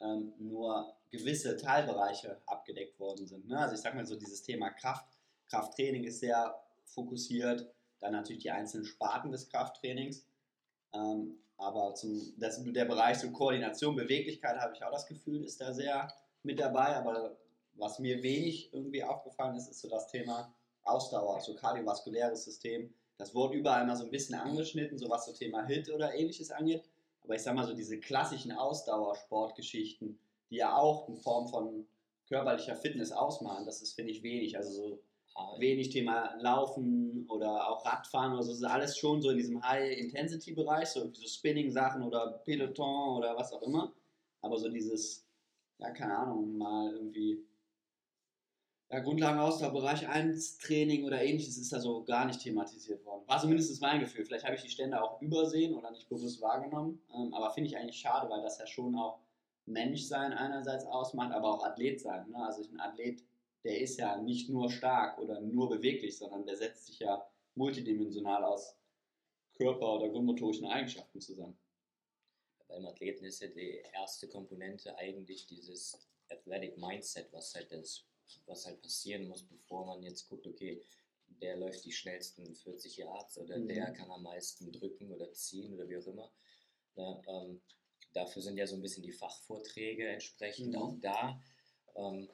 ähm, 0.00 0.32
nur 0.38 0.94
gewisse 1.10 1.56
Teilbereiche 1.56 2.40
abgedeckt 2.46 2.98
worden 2.98 3.26
sind. 3.26 3.48
Ne? 3.48 3.58
Also 3.58 3.74
ich 3.74 3.80
sag 3.80 3.94
mal 3.94 4.06
so 4.06 4.16
dieses 4.16 4.42
Thema 4.42 4.70
Kraft, 4.70 5.06
Krafttraining 5.48 6.04
ist 6.04 6.20
sehr 6.20 6.54
fokussiert, 6.84 7.72
dann 8.00 8.12
natürlich 8.12 8.42
die 8.42 8.50
einzelnen 8.50 8.86
Sparten 8.86 9.30
des 9.30 9.48
Krafttrainings. 9.48 10.26
Ähm, 10.92 11.38
aber 11.56 11.94
zum, 11.94 12.32
das, 12.38 12.62
der 12.64 12.86
Bereich 12.86 13.18
so 13.18 13.30
Koordination, 13.30 13.94
Beweglichkeit 13.94 14.58
habe 14.58 14.74
ich 14.74 14.82
auch 14.82 14.92
das 14.92 15.06
Gefühl, 15.06 15.44
ist 15.44 15.60
da 15.60 15.72
sehr 15.74 16.12
mit 16.42 16.58
dabei. 16.58 16.96
Aber 16.96 17.36
was 17.74 17.98
mir 17.98 18.22
wenig 18.22 18.72
irgendwie 18.72 19.04
aufgefallen 19.04 19.56
ist, 19.56 19.68
ist 19.68 19.80
so 19.80 19.88
das 19.88 20.06
Thema 20.06 20.54
Ausdauer, 20.82 21.40
so 21.40 21.54
kardiovaskuläres 21.54 22.44
System. 22.44 22.94
Das 23.18 23.34
wurde 23.34 23.58
überall 23.58 23.86
mal 23.86 23.96
so 23.96 24.04
ein 24.04 24.10
bisschen 24.10 24.36
angeschnitten, 24.36 24.96
so 24.96 25.10
was 25.10 25.26
so 25.26 25.32
Thema 25.32 25.66
HIT 25.66 25.90
oder 25.90 26.14
ähnliches 26.14 26.50
angeht. 26.50 26.89
Aber 27.22 27.34
ich 27.34 27.42
sag 27.42 27.54
mal 27.54 27.66
so 27.66 27.74
diese 27.74 28.00
klassischen 28.00 28.52
Ausdauersportgeschichten, 28.52 30.18
die 30.50 30.56
ja 30.56 30.76
auch 30.76 31.08
in 31.08 31.16
Form 31.16 31.48
von 31.48 31.86
körperlicher 32.28 32.76
Fitness 32.76 33.12
ausmachen, 33.12 33.66
das 33.66 33.82
ist, 33.82 33.94
finde 33.94 34.12
ich, 34.12 34.22
wenig. 34.22 34.56
Also 34.56 34.72
so 34.72 35.02
wenig 35.58 35.90
Thema 35.90 36.34
Laufen 36.40 37.26
oder 37.28 37.68
auch 37.68 37.84
Radfahren 37.84 38.32
oder 38.32 38.42
so, 38.42 38.50
das 38.50 38.58
ist 38.58 38.64
alles 38.64 38.98
schon 38.98 39.22
so 39.22 39.30
in 39.30 39.36
diesem 39.36 39.62
High-Intensity-Bereich, 39.62 40.88
so, 40.88 41.12
so 41.12 41.26
Spinning-Sachen 41.26 42.02
oder 42.02 42.40
Peloton 42.44 43.16
oder 43.16 43.36
was 43.36 43.52
auch 43.52 43.62
immer. 43.62 43.94
Aber 44.42 44.56
so 44.56 44.68
dieses, 44.68 45.26
ja, 45.78 45.90
keine 45.90 46.16
Ahnung, 46.16 46.56
mal 46.56 46.92
irgendwie 46.92 47.44
ja, 48.90 48.98
Grundlagenausdauerbereich 49.00 50.08
1 50.08 50.58
Training 50.58 51.04
oder 51.04 51.22
ähnliches 51.22 51.56
ist 51.58 51.72
da 51.72 51.80
so 51.80 52.02
gar 52.04 52.26
nicht 52.26 52.40
thematisiert 52.40 53.04
worden. 53.04 53.22
War 53.26 53.40
zumindest 53.40 53.80
mein 53.80 54.00
Gefühl. 54.00 54.24
Vielleicht 54.24 54.44
habe 54.44 54.56
ich 54.56 54.62
die 54.62 54.70
Stände 54.70 55.02
auch 55.02 55.20
übersehen 55.22 55.74
oder 55.74 55.90
nicht 55.90 56.08
bewusst 56.08 56.40
wahrgenommen. 56.40 57.00
Ähm, 57.14 57.32
aber 57.32 57.50
finde 57.50 57.68
ich 57.68 57.76
eigentlich 57.76 58.00
schade, 58.00 58.28
weil 58.28 58.42
das 58.42 58.58
ja 58.58 58.66
schon 58.66 58.96
auch 58.96 59.20
Menschsein 59.66 60.32
einerseits 60.32 60.84
ausmacht, 60.86 61.32
aber 61.32 61.54
auch 61.54 61.64
Athlet 61.64 62.00
sein. 62.00 62.28
Ne? 62.30 62.44
Also 62.44 62.62
ein 62.62 62.80
Athlet 62.80 63.22
der 63.64 63.80
ist 63.80 63.98
ja 63.98 64.16
nicht 64.16 64.48
nur 64.48 64.70
stark 64.70 65.18
oder 65.18 65.40
nur 65.40 65.68
beweglich, 65.68 66.16
sondern 66.16 66.46
der 66.46 66.56
setzt 66.56 66.86
sich 66.86 67.00
ja 67.00 67.26
multidimensional 67.54 68.44
aus 68.44 68.76
Körper- 69.54 69.96
oder 69.96 70.08
grundmotorischen 70.08 70.66
Eigenschaften 70.66 71.20
zusammen. 71.20 71.58
Beim 72.68 72.86
Athleten 72.86 73.24
ist 73.24 73.42
ja 73.42 73.48
die 73.48 73.82
erste 73.92 74.28
Komponente 74.28 74.96
eigentlich 74.96 75.46
dieses 75.46 75.98
Athletic 76.30 76.78
Mindset, 76.78 77.32
was 77.32 77.54
halt, 77.54 77.70
das, 77.72 78.06
was 78.46 78.66
halt 78.66 78.82
passieren 78.82 79.26
muss, 79.28 79.42
bevor 79.42 79.86
man 79.86 80.02
jetzt 80.02 80.28
guckt, 80.28 80.46
okay, 80.46 80.82
der 81.40 81.56
läuft 81.56 81.84
die 81.84 81.92
schnellsten 81.92 82.54
40 82.54 82.98
Yards 82.98 83.38
oder 83.38 83.58
mhm. 83.58 83.68
der 83.68 83.92
kann 83.92 84.10
am 84.10 84.22
meisten 84.22 84.70
drücken 84.72 85.12
oder 85.12 85.32
ziehen 85.32 85.74
oder 85.74 85.88
wie 85.88 85.96
auch 85.96 86.06
immer. 86.06 86.30
Ja, 86.96 87.22
ähm, 87.28 87.60
dafür 88.12 88.42
sind 88.42 88.56
ja 88.56 88.66
so 88.66 88.76
ein 88.76 88.82
bisschen 88.82 89.02
die 89.02 89.12
Fachvorträge 89.12 90.08
entsprechend 90.08 90.74
mhm. 90.74 90.76
auch 90.76 90.94
da. 91.00 91.42
Ähm, 91.96 92.28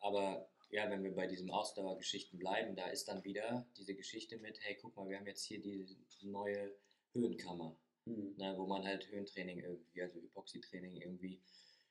aber 0.00 0.48
ja, 0.70 0.88
wenn 0.88 1.02
wir 1.02 1.14
bei 1.14 1.26
diesen 1.26 1.50
Ausdauergeschichten 1.50 2.38
bleiben, 2.38 2.76
da 2.76 2.86
ist 2.86 3.08
dann 3.08 3.24
wieder 3.24 3.66
diese 3.76 3.94
Geschichte 3.94 4.38
mit, 4.38 4.58
hey, 4.62 4.78
guck 4.80 4.96
mal, 4.96 5.08
wir 5.08 5.18
haben 5.18 5.26
jetzt 5.26 5.44
hier 5.44 5.60
die 5.60 5.98
neue 6.22 6.72
Höhenkammer, 7.12 7.76
mhm. 8.04 8.34
ne, 8.36 8.54
wo 8.56 8.66
man 8.66 8.84
halt 8.84 9.10
Höhentraining 9.10 9.58
irgendwie, 9.58 10.02
also 10.02 10.20
Epoxy-Training 10.20 10.96
irgendwie 10.96 11.40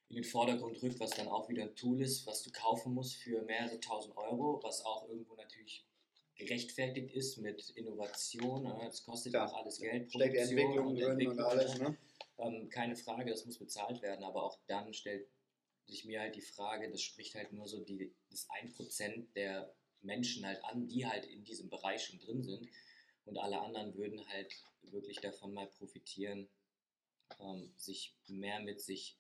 in 0.09 0.15
den 0.15 0.23
Vordergrund 0.23 0.81
rückt, 0.81 0.99
was 0.99 1.11
dann 1.11 1.27
auch 1.27 1.47
wieder 1.49 1.63
ein 1.63 1.75
Tool 1.75 2.01
ist, 2.01 2.25
was 2.25 2.41
du 2.43 2.51
kaufen 2.51 2.93
musst 2.93 3.15
für 3.17 3.43
mehrere 3.43 3.79
tausend 3.79 4.17
Euro, 4.17 4.59
was 4.63 4.83
auch 4.83 5.07
irgendwo 5.07 5.35
natürlich 5.35 5.85
gerechtfertigt 6.35 7.13
ist 7.13 7.37
mit 7.37 7.69
Innovation. 7.71 8.63
Ne? 8.63 8.87
Es 8.87 9.03
kostet 9.03 9.33
ja 9.33 9.45
auch 9.45 9.53
alles 9.53 9.79
Geld. 9.79 10.09
Steckt 10.11 10.35
Entwicklung 10.35 10.87
und 10.87 10.97
Entwicklung, 10.99 11.37
und 11.37 11.43
alles, 11.43 11.77
ne? 11.77 11.97
Ähm, 12.39 12.69
keine 12.69 12.95
Frage, 12.95 13.29
das 13.29 13.45
muss 13.45 13.59
bezahlt 13.59 14.01
werden, 14.01 14.23
aber 14.23 14.43
auch 14.43 14.57
dann 14.65 14.93
stellt 14.93 15.27
sich 15.85 16.05
mir 16.05 16.21
halt 16.21 16.35
die 16.35 16.41
Frage, 16.41 16.89
das 16.89 17.01
spricht 17.01 17.35
halt 17.35 17.51
nur 17.51 17.67
so 17.67 17.83
die, 17.83 18.11
das 18.29 18.47
1% 18.49 19.33
der 19.35 19.73
Menschen 20.01 20.45
halt 20.45 20.63
an, 20.63 20.87
die 20.87 21.05
halt 21.05 21.25
in 21.25 21.43
diesem 21.43 21.69
Bereich 21.69 22.05
schon 22.05 22.19
drin 22.19 22.43
sind 22.43 22.69
und 23.25 23.37
alle 23.37 23.59
anderen 23.59 23.93
würden 23.95 24.25
halt 24.29 24.53
wirklich 24.83 25.19
davon 25.19 25.53
mal 25.53 25.67
profitieren, 25.67 26.47
ähm, 27.39 27.73
sich 27.75 28.15
mehr 28.27 28.59
mit 28.61 28.81
sich 28.81 29.17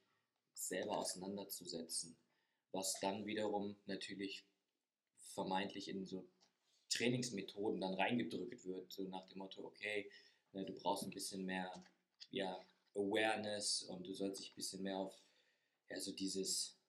selber 0.67 0.97
auseinanderzusetzen, 0.97 2.17
was 2.71 2.99
dann 2.99 3.25
wiederum 3.25 3.75
natürlich 3.85 4.45
vermeintlich 5.33 5.87
in 5.87 6.05
so 6.05 6.27
Trainingsmethoden 6.89 7.81
dann 7.81 7.93
reingedrückt 7.93 8.65
wird, 8.65 8.91
so 8.91 9.03
nach 9.03 9.27
dem 9.27 9.39
Motto, 9.39 9.63
okay, 9.63 10.11
ne, 10.53 10.65
du 10.65 10.73
brauchst 10.73 11.03
ein 11.03 11.11
bisschen 11.11 11.45
mehr 11.45 11.71
ja, 12.31 12.59
Awareness 12.95 13.83
und 13.83 14.05
du 14.05 14.13
sollst 14.13 14.41
dich 14.41 14.51
ein 14.51 14.55
bisschen 14.55 14.83
mehr 14.83 14.97
auf 14.97 15.13
ja, 15.89 15.99
so 15.99 16.11
dieses 16.11 16.79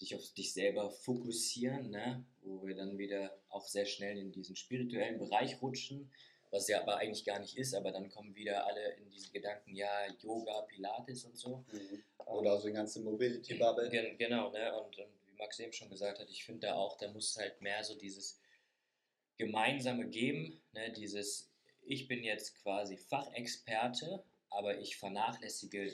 dich 0.00 0.14
auf 0.14 0.32
dich 0.34 0.52
selber 0.52 0.90
fokussieren, 0.90 1.90
ne? 1.90 2.24
wo 2.42 2.64
wir 2.64 2.76
dann 2.76 2.98
wieder 2.98 3.36
auch 3.48 3.66
sehr 3.66 3.86
schnell 3.86 4.16
in 4.16 4.30
diesen 4.30 4.54
spirituellen 4.54 5.18
Bereich 5.18 5.60
rutschen, 5.60 6.10
was 6.50 6.68
ja 6.68 6.80
aber 6.82 6.96
eigentlich 6.96 7.24
gar 7.24 7.38
nicht 7.38 7.56
ist, 7.56 7.74
aber 7.74 7.92
dann 7.92 8.08
kommen 8.08 8.34
wieder 8.34 8.66
alle 8.66 8.94
in 8.94 9.10
diese 9.10 9.30
Gedanken, 9.30 9.74
ja, 9.74 10.06
Yoga, 10.20 10.62
Pilates 10.62 11.24
und 11.24 11.36
so. 11.36 11.64
Mhm. 11.72 12.02
Oder 12.26 12.54
auch 12.54 12.60
so 12.60 12.66
eine 12.66 12.76
ganze 12.76 13.00
Mobility-Bubble. 13.00 13.88
Gen 13.88 14.18
genau, 14.18 14.50
ne? 14.50 14.74
Und, 14.80 14.98
und 14.98 15.12
wie 15.26 15.36
Max 15.38 15.58
eben 15.58 15.72
schon 15.72 15.90
gesagt 15.90 16.18
hat, 16.18 16.28
ich 16.30 16.44
finde 16.44 16.68
da 16.68 16.74
auch, 16.74 16.96
da 16.96 17.10
muss 17.10 17.36
halt 17.36 17.60
mehr 17.60 17.82
so 17.84 17.94
dieses 17.94 18.40
Gemeinsame 19.36 20.06
geben, 20.08 20.60
ne? 20.72 20.92
dieses, 20.92 21.50
ich 21.82 22.08
bin 22.08 22.24
jetzt 22.24 22.56
quasi 22.62 22.96
Fachexperte, 22.96 24.24
aber 24.50 24.78
ich 24.78 24.96
vernachlässige 24.96 25.92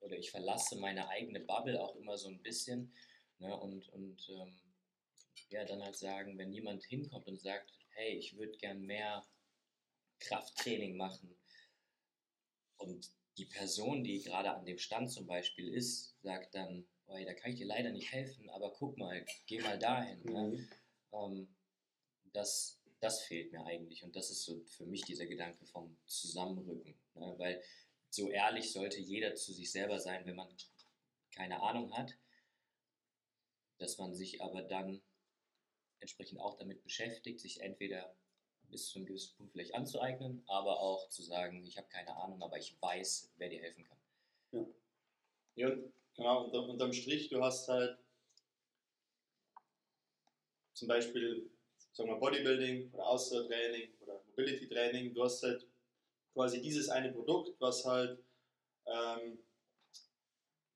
oder 0.00 0.16
ich 0.16 0.30
verlasse 0.30 0.76
meine 0.76 1.08
eigene 1.08 1.40
Bubble 1.40 1.80
auch 1.80 1.94
immer 1.96 2.16
so 2.16 2.28
ein 2.28 2.42
bisschen 2.42 2.92
Ne? 3.42 3.56
Und, 3.56 3.88
und 3.92 4.28
ähm, 4.30 4.54
ja, 5.50 5.64
dann 5.64 5.82
halt 5.82 5.96
sagen, 5.96 6.38
wenn 6.38 6.52
jemand 6.52 6.84
hinkommt 6.84 7.26
und 7.26 7.40
sagt, 7.40 7.72
hey, 7.90 8.16
ich 8.16 8.36
würde 8.38 8.56
gern 8.56 8.82
mehr 8.82 9.24
Krafttraining 10.22 10.96
machen 10.96 11.36
und 12.76 13.10
die 13.38 13.46
Person, 13.46 14.04
die 14.04 14.22
gerade 14.22 14.52
an 14.52 14.64
dem 14.64 14.78
Stand 14.78 15.10
zum 15.10 15.26
Beispiel 15.26 15.72
ist, 15.72 16.14
sagt 16.22 16.54
dann, 16.54 16.86
oh, 17.06 17.16
da 17.24 17.34
kann 17.34 17.52
ich 17.52 17.58
dir 17.58 17.66
leider 17.66 17.90
nicht 17.90 18.12
helfen, 18.12 18.50
aber 18.50 18.72
guck 18.72 18.98
mal, 18.98 19.24
geh 19.46 19.60
mal 19.60 19.78
dahin. 19.78 20.22
Ne? 20.24 20.42
Mhm. 20.42 20.54
Ne? 20.54 20.68
Ähm, 21.12 21.56
das, 22.32 22.80
das 23.00 23.22
fehlt 23.22 23.52
mir 23.52 23.64
eigentlich 23.64 24.04
und 24.04 24.16
das 24.16 24.30
ist 24.30 24.44
so 24.44 24.62
für 24.64 24.86
mich 24.86 25.02
dieser 25.02 25.26
Gedanke 25.26 25.66
vom 25.66 25.96
Zusammenrücken, 26.06 26.94
ne? 27.14 27.34
weil 27.38 27.62
so 28.10 28.30
ehrlich 28.30 28.72
sollte 28.72 29.00
jeder 29.00 29.34
zu 29.34 29.52
sich 29.52 29.70
selber 29.70 29.98
sein, 29.98 30.26
wenn 30.26 30.36
man 30.36 30.48
keine 31.30 31.62
Ahnung 31.62 31.96
hat 31.96 32.14
dass 33.82 33.98
man 33.98 34.14
sich 34.14 34.40
aber 34.40 34.62
dann 34.62 35.02
entsprechend 35.98 36.40
auch 36.40 36.56
damit 36.56 36.82
beschäftigt, 36.82 37.40
sich 37.40 37.60
entweder 37.60 38.16
bis 38.72 38.88
zu 38.88 38.98
einem 38.98 39.06
gewissen 39.06 39.36
Punkt 39.36 39.52
vielleicht 39.52 39.74
anzueignen, 39.74 40.42
aber 40.48 40.80
auch 40.80 41.08
zu 41.08 41.22
sagen, 41.22 41.64
ich 41.64 41.76
habe 41.76 41.88
keine 41.88 42.16
Ahnung, 42.16 42.42
aber 42.42 42.58
ich 42.58 42.76
weiß, 42.80 43.32
wer 43.36 43.48
dir 43.48 43.60
helfen 43.60 43.84
kann. 43.84 43.98
Ja, 44.50 44.66
ja 45.54 45.76
genau, 46.16 46.44
unter, 46.44 46.68
unterm 46.68 46.92
Strich, 46.92 47.28
du 47.28 47.40
hast 47.40 47.68
halt 47.68 47.98
zum 50.74 50.88
Beispiel 50.88 51.48
sagen 51.92 52.08
wir 52.08 52.16
Bodybuilding 52.16 52.90
oder 52.92 53.06
Ausdauertraining 53.06 53.90
oder 54.00 54.20
Mobility 54.26 54.68
Training, 54.68 55.14
du 55.14 55.22
hast 55.22 55.42
halt 55.42 55.68
quasi 56.32 56.60
dieses 56.60 56.88
eine 56.88 57.12
Produkt, 57.12 57.60
was 57.60 57.84
halt 57.84 58.18
ähm, 58.86 59.38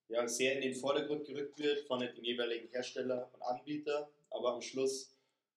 ja, 0.08 0.28
sehr 0.28 0.54
in 0.54 0.60
den 0.60 0.74
Vordergrund 0.74 1.26
gerückt 1.26 1.58
wird 1.58 1.86
von 1.86 2.00
den 2.00 2.14
jeweiligen 2.22 2.68
Hersteller 2.68 3.30
und 3.32 3.42
Anbieter. 3.42 4.10
Aber 4.30 4.54
am 4.54 4.62
Schluss, 4.62 5.15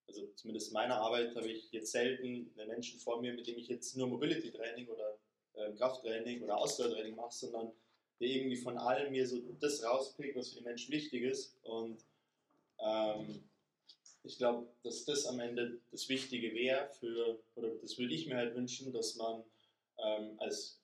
also 0.09 0.27
zumindest 0.35 0.69
in 0.69 0.73
meiner 0.73 0.97
Arbeit, 0.97 1.35
habe 1.35 1.47
ich 1.47 1.71
jetzt 1.71 1.91
selten 1.91 2.51
einen 2.57 2.67
Menschen 2.67 2.99
vor 2.99 3.21
mir, 3.21 3.33
mit 3.33 3.47
dem 3.47 3.57
ich 3.57 3.67
jetzt 3.67 3.95
nur 3.95 4.07
Mobility 4.07 4.51
Training 4.51 4.87
oder 4.87 5.17
äh, 5.53 5.71
Krafttraining 5.73 6.41
oder 6.43 6.57
Ausdauertraining 6.57 7.15
mache, 7.15 7.33
sondern 7.33 7.71
der 8.19 8.27
irgendwie 8.27 8.57
von 8.57 8.77
allem 8.77 9.11
mir 9.11 9.27
so 9.27 9.39
das 9.59 9.83
rauspickt, 9.83 10.35
was 10.35 10.49
für 10.49 10.55
den 10.55 10.65
Menschen 10.65 10.91
wichtig 10.91 11.23
ist. 11.23 11.55
Und 11.63 12.03
ähm, 12.79 13.43
ich 14.23 14.37
glaube, 14.37 14.67
dass 14.83 15.05
das 15.05 15.25
am 15.25 15.39
Ende 15.39 15.79
das 15.91 16.09
Wichtige 16.09 16.53
wäre 16.53 16.89
für, 16.99 17.39
oder 17.55 17.69
das 17.75 17.97
würde 17.97 18.13
ich 18.13 18.27
mir 18.27 18.35
halt 18.35 18.55
wünschen, 18.55 18.91
dass 18.91 19.15
man 19.15 19.43
ähm, 20.03 20.35
als, 20.39 20.81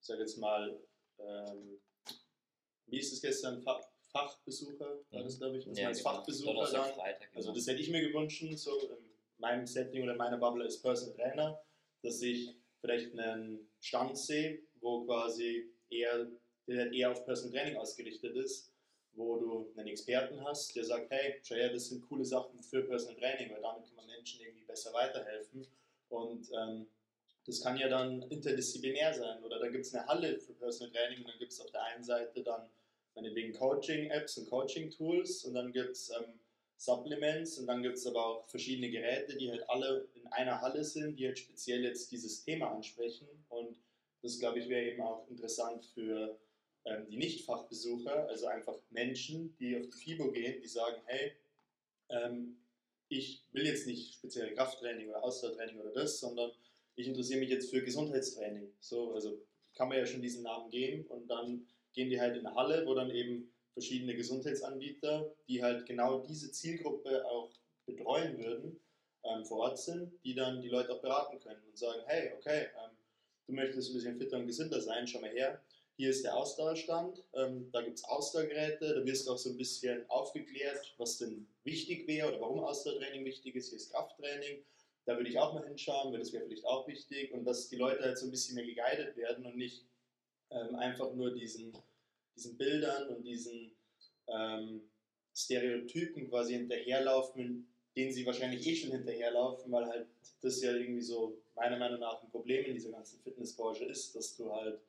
ich 0.00 0.06
sage 0.06 0.20
jetzt 0.20 0.36
mal, 0.36 0.78
ähm, 1.18 1.80
wie 2.86 2.98
ist 2.98 3.12
es 3.12 3.20
gestern, 3.20 3.62
Fachbesucher, 4.26 4.98
war 5.10 5.22
das 5.22 5.38
glaube 5.38 5.58
ich, 5.58 5.66
was 5.66 5.78
ja, 5.78 5.88
als 5.88 5.98
genau. 5.98 6.10
Fachbesucher 6.10 6.70
dann, 6.72 6.92
Freitag, 6.94 7.30
also 7.34 7.52
das 7.52 7.66
hätte 7.66 7.80
ich 7.80 7.90
mir 7.90 8.00
gewünscht, 8.00 8.44
so 8.56 8.78
in 8.78 8.96
meinem 9.38 9.66
Setting 9.66 10.02
oder 10.02 10.12
in 10.12 10.18
meiner 10.18 10.38
Bubble 10.38 10.64
als 10.64 10.80
Personal 10.80 11.14
Trainer, 11.14 11.60
dass 12.02 12.22
ich 12.22 12.54
vielleicht 12.80 13.18
einen 13.18 13.68
Stand 13.80 14.16
sehe, 14.18 14.60
wo 14.80 15.04
quasi 15.04 15.70
eher, 15.90 16.28
der 16.66 16.92
eher 16.92 17.12
auf 17.12 17.24
Personal 17.24 17.52
Training 17.52 17.76
ausgerichtet 17.76 18.36
ist, 18.36 18.72
wo 19.14 19.38
du 19.38 19.72
einen 19.76 19.88
Experten 19.88 20.42
hast, 20.44 20.74
der 20.76 20.84
sagt, 20.84 21.10
hey, 21.10 21.40
schau 21.42 21.56
her, 21.56 21.72
das 21.72 21.88
sind 21.88 22.06
coole 22.08 22.24
Sachen 22.24 22.62
für 22.62 22.82
Personal 22.82 23.16
Training, 23.16 23.50
weil 23.52 23.60
damit 23.60 23.84
kann 23.86 23.96
man 23.96 24.06
Menschen 24.06 24.40
irgendwie 24.40 24.64
besser 24.64 24.92
weiterhelfen. 24.92 25.66
Und 26.08 26.48
ähm, 26.52 26.86
das 27.44 27.60
kann 27.62 27.76
ja 27.76 27.88
dann 27.88 28.22
interdisziplinär 28.22 29.12
sein. 29.12 29.42
Oder 29.42 29.58
da 29.58 29.68
gibt 29.68 29.86
es 29.86 29.94
eine 29.94 30.06
Halle 30.06 30.38
für 30.38 30.52
Personal 30.54 30.92
Training 30.92 31.20
und 31.20 31.28
dann 31.28 31.38
gibt 31.38 31.52
es 31.52 31.60
auf 31.60 31.70
der 31.70 31.82
einen 31.82 32.04
Seite 32.04 32.42
dann 32.42 32.68
meinetwegen 33.20 33.52
Coaching-Apps 33.52 34.38
und 34.38 34.50
Coaching-Tools 34.50 35.44
und 35.44 35.54
dann 35.54 35.72
gibt 35.72 35.90
es 35.90 36.10
ähm, 36.10 36.38
Supplements 36.76 37.58
und 37.58 37.66
dann 37.66 37.82
gibt 37.82 37.96
es 37.96 38.06
aber 38.06 38.24
auch 38.24 38.48
verschiedene 38.48 38.90
Geräte, 38.90 39.36
die 39.36 39.50
halt 39.50 39.68
alle 39.68 40.08
in 40.14 40.26
einer 40.28 40.60
Halle 40.60 40.84
sind, 40.84 41.18
die 41.18 41.26
halt 41.26 41.38
speziell 41.38 41.82
jetzt 41.84 42.12
dieses 42.12 42.44
Thema 42.44 42.70
ansprechen 42.70 43.28
und 43.48 43.76
das 44.22 44.38
glaube 44.38 44.60
ich 44.60 44.68
wäre 44.68 44.92
eben 44.92 45.02
auch 45.02 45.28
interessant 45.28 45.84
für 45.94 46.38
ähm, 46.84 47.06
die 47.08 47.16
Nicht-Fachbesucher, 47.16 48.28
also 48.28 48.46
einfach 48.46 48.76
Menschen, 48.90 49.56
die 49.58 49.76
auf 49.76 49.86
die 49.86 49.92
FIBO 49.92 50.30
gehen, 50.32 50.60
die 50.62 50.68
sagen, 50.68 51.00
hey, 51.06 51.32
ähm, 52.08 52.56
ich 53.08 53.42
will 53.52 53.66
jetzt 53.66 53.86
nicht 53.86 54.14
speziell 54.14 54.54
Krafttraining 54.54 55.08
oder 55.08 55.22
Ausdauertraining 55.22 55.80
oder 55.80 55.92
das, 55.92 56.20
sondern 56.20 56.50
ich 56.94 57.06
interessiere 57.06 57.40
mich 57.40 57.50
jetzt 57.50 57.70
für 57.70 57.82
Gesundheitstraining. 57.82 58.72
So, 58.80 59.12
also 59.12 59.40
kann 59.74 59.88
man 59.88 59.98
ja 59.98 60.06
schon 60.06 60.22
diesen 60.22 60.42
Namen 60.42 60.70
geben 60.70 61.06
und 61.06 61.28
dann 61.28 61.66
gehen 61.92 62.10
die 62.10 62.20
halt 62.20 62.36
in 62.36 62.46
eine 62.46 62.54
Halle, 62.54 62.86
wo 62.86 62.94
dann 62.94 63.10
eben 63.10 63.52
verschiedene 63.72 64.14
Gesundheitsanbieter, 64.16 65.30
die 65.46 65.62
halt 65.62 65.86
genau 65.86 66.20
diese 66.20 66.50
Zielgruppe 66.50 67.24
auch 67.26 67.50
betreuen 67.86 68.38
würden, 68.38 68.80
ähm, 69.24 69.44
vor 69.44 69.58
Ort 69.58 69.78
sind, 69.78 70.12
die 70.24 70.34
dann 70.34 70.62
die 70.62 70.68
Leute 70.68 70.92
auch 70.92 71.00
beraten 71.00 71.38
können 71.40 71.62
und 71.68 71.78
sagen, 71.78 72.02
hey, 72.06 72.32
okay, 72.36 72.66
ähm, 72.76 72.96
du 73.46 73.52
möchtest 73.52 73.90
ein 73.90 73.94
bisschen 73.94 74.18
fitter 74.18 74.38
und 74.38 74.46
gesünder 74.46 74.80
sein, 74.80 75.06
schau 75.06 75.20
mal 75.20 75.30
her, 75.30 75.60
hier 75.96 76.10
ist 76.10 76.24
der 76.24 76.36
Ausdauerstand, 76.36 77.24
ähm, 77.34 77.70
da 77.72 77.82
gibt 77.82 77.98
es 77.98 78.04
Ausdauergeräte, 78.04 78.94
da 78.94 79.04
wirst 79.04 79.26
du 79.26 79.32
auch 79.32 79.38
so 79.38 79.50
ein 79.50 79.56
bisschen 79.56 80.08
aufgeklärt, 80.08 80.94
was 80.96 81.18
denn 81.18 81.48
wichtig 81.64 82.06
wäre 82.06 82.28
oder 82.28 82.40
warum 82.40 82.60
Ausdauertraining 82.60 83.24
wichtig 83.24 83.56
ist, 83.56 83.70
hier 83.70 83.78
ist 83.78 83.90
Krafttraining, 83.90 84.64
da 85.06 85.16
würde 85.16 85.28
ich 85.28 85.38
auch 85.38 85.54
mal 85.54 85.66
hinschauen, 85.66 86.12
weil 86.12 86.20
das 86.20 86.32
wäre 86.32 86.44
vielleicht 86.44 86.66
auch 86.66 86.86
wichtig 86.86 87.32
und 87.32 87.44
dass 87.44 87.68
die 87.68 87.76
Leute 87.76 88.02
halt 88.02 88.18
so 88.18 88.26
ein 88.26 88.30
bisschen 88.30 88.54
mehr 88.54 88.66
geguided 88.66 89.16
werden 89.16 89.44
und 89.46 89.56
nicht 89.56 89.86
ähm, 90.50 90.74
einfach 90.76 91.12
nur 91.14 91.32
diesen, 91.32 91.72
diesen 92.36 92.56
Bildern 92.56 93.08
und 93.08 93.24
diesen 93.24 93.72
ähm, 94.26 94.82
Stereotypen 95.34 96.28
quasi 96.28 96.54
hinterherlaufen, 96.54 97.68
denen 97.96 98.12
sie 98.12 98.26
wahrscheinlich 98.26 98.66
eh 98.66 98.74
schon 98.74 98.90
hinterherlaufen, 98.90 99.70
weil 99.72 99.86
halt 99.86 100.06
das 100.40 100.60
ja 100.62 100.74
irgendwie 100.74 101.02
so 101.02 101.38
meiner 101.54 101.78
Meinung 101.78 102.00
nach 102.00 102.22
ein 102.22 102.30
Problem 102.30 102.64
in 102.64 102.74
dieser 102.74 102.92
ganzen 102.92 103.20
Fitnessbranche 103.20 103.84
ist, 103.84 104.14
dass 104.14 104.36
du 104.36 104.52
halt 104.52 104.80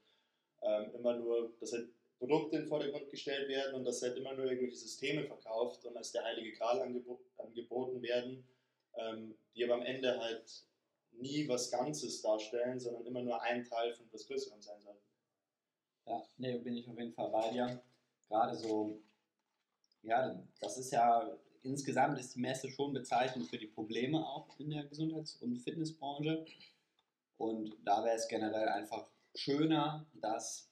ähm, 0.61 0.91
immer 0.95 1.17
nur, 1.17 1.53
dass 1.59 1.73
halt 1.73 1.89
Produkte 2.19 2.57
in 2.57 2.63
den 2.63 2.67
Vordergrund 2.67 3.09
gestellt 3.09 3.47
werden 3.47 3.75
und 3.75 3.85
dass 3.85 4.01
halt 4.01 4.17
immer 4.17 4.33
nur 4.33 4.45
irgendwelche 4.45 4.75
Systeme 4.75 5.23
verkauft 5.23 5.85
und 5.85 5.95
als 5.95 6.11
der 6.11 6.23
heilige 6.23 6.51
Gral 6.51 6.81
angebo 6.81 7.19
angeboten 7.37 8.01
werden 8.01 8.43
ähm, 8.99 9.35
die 9.55 9.63
aber 9.63 9.75
am 9.75 9.81
Ende 9.81 10.19
halt 10.19 10.63
nie 11.11 11.47
was 11.47 11.71
Ganzes 11.71 12.21
darstellen, 12.21 12.79
sondern 12.79 13.05
immer 13.05 13.21
nur 13.21 13.41
ein 13.41 13.63
Teil 13.65 13.93
von 13.93 14.05
etwas 14.05 14.27
Größerem 14.27 14.61
sein 14.61 14.81
sollten. 14.81 15.08
Ja, 16.09 16.23
nee, 16.37 16.57
bin 16.57 16.75
ich 16.75 16.89
auf 16.89 16.97
jeden 16.97 17.13
Fall 17.13 17.29
bei 17.29 17.51
dir. 17.51 17.83
Gerade 18.29 18.57
so, 18.57 18.99
ja, 20.01 20.43
das 20.59 20.79
ist 20.79 20.91
ja, 20.91 21.37
insgesamt 21.61 22.17
ist 22.17 22.33
die 22.33 22.39
Messe 22.39 22.67
schon 22.71 22.93
bezeichnend 22.93 23.47
für 23.47 23.59
die 23.59 23.67
Probleme 23.67 24.25
auch 24.27 24.59
in 24.59 24.71
der 24.71 24.85
Gesundheits- 24.85 25.35
und 25.35 25.59
Fitnessbranche. 25.59 26.45
Und 27.37 27.77
da 27.85 28.03
wäre 28.03 28.15
es 28.15 28.27
generell 28.27 28.69
einfach 28.69 29.07
schöner, 29.35 30.07
dass 30.15 30.71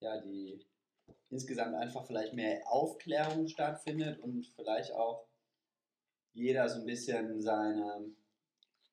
ja, 0.00 0.18
die 0.22 0.64
insgesamt 1.28 1.74
einfach 1.74 2.06
vielleicht 2.06 2.32
mehr 2.32 2.62
Aufklärung 2.72 3.48
stattfindet 3.48 4.18
und 4.20 4.46
vielleicht 4.56 4.92
auch 4.92 5.26
jeder 6.32 6.70
so 6.70 6.80
ein 6.80 6.86
bisschen 6.86 7.42
seine 7.42 8.14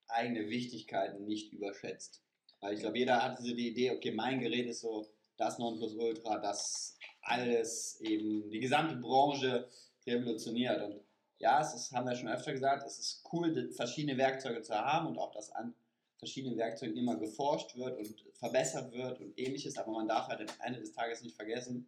eigene 0.07 0.49
Wichtigkeit 0.49 1.17
nicht 1.21 1.53
überschätzt. 1.53 2.21
Weil 2.59 2.73
ich 2.73 2.81
glaube, 2.81 2.97
jeder 2.97 3.23
hat 3.23 3.37
so 3.37 3.55
die 3.55 3.69
Idee, 3.69 3.91
okay, 3.91 4.11
mein 4.11 4.41
Gerät 4.41 4.67
ist 4.67 4.81
so 4.81 5.14
das 5.37 5.59
Nonplusultra, 5.59 6.39
das 6.39 6.97
alles 7.21 7.99
eben 8.01 8.49
die 8.49 8.59
gesamte 8.59 8.95
Branche 8.95 9.67
revolutioniert. 10.05 10.81
Und 10.81 11.01
ja, 11.39 11.61
es 11.61 11.73
ist, 11.73 11.91
haben 11.91 12.07
wir 12.07 12.15
schon 12.15 12.29
öfter 12.29 12.51
gesagt, 12.51 12.85
es 12.85 12.99
ist 12.99 13.23
cool, 13.31 13.71
verschiedene 13.73 14.17
Werkzeuge 14.17 14.61
zu 14.61 14.73
haben 14.75 15.07
und 15.07 15.17
auch, 15.17 15.31
dass 15.31 15.51
an 15.51 15.73
verschiedenen 16.17 16.57
Werkzeugen 16.57 16.95
immer 16.95 17.17
geforscht 17.17 17.75
wird 17.75 17.97
und 17.97 18.25
verbessert 18.35 18.91
wird 18.93 19.19
und 19.19 19.37
ähnliches, 19.37 19.77
aber 19.77 19.91
man 19.91 20.07
darf 20.07 20.27
halt 20.27 20.41
am 20.41 20.55
Ende 20.65 20.79
des 20.79 20.93
Tages 20.93 21.21
nicht 21.21 21.35
vergessen, 21.35 21.87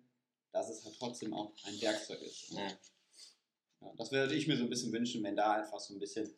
dass 0.51 0.69
es 0.69 0.83
halt 0.83 0.95
trotzdem 0.99 1.33
auch 1.33 1.51
ein 1.65 1.81
Werkzeug 1.81 2.21
ist. 2.21 2.49
Ja. 2.49 2.67
Ja, 3.81 3.93
das 3.95 4.11
würde 4.11 4.35
ich 4.35 4.47
mir 4.47 4.57
so 4.57 4.63
ein 4.63 4.69
bisschen 4.69 4.91
wünschen, 4.91 5.23
wenn 5.23 5.35
da 5.35 5.53
einfach 5.53 5.79
so 5.79 5.93
ein 5.93 5.99
bisschen 5.99 6.33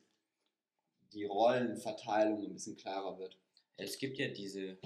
die 1.13 1.25
Rollenverteilung 1.25 2.43
ein 2.43 2.53
bisschen 2.53 2.77
klarer 2.77 3.17
wird. 3.17 3.37
Es 3.79 3.97
gibt 3.97 4.17
ja 4.17 4.27
diese, 4.27 4.77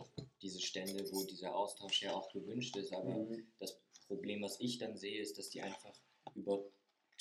diese 0.42 0.62
Stände, 0.62 1.06
wo 1.12 1.24
dieser 1.24 1.56
Austausch 1.56 2.02
ja 2.02 2.14
auch 2.14 2.32
gewünscht 2.32 2.76
ist, 2.78 2.94
aber 2.94 3.18
mhm. 3.18 3.48
das 3.60 3.80
Problem, 4.08 4.42
was 4.42 4.60
ich 4.60 4.78
dann 4.78 4.98
sehe, 4.98 5.22
ist, 5.22 5.38
dass 5.38 5.50
die 5.50 5.62
einfach 5.62 5.96
über 6.36 6.64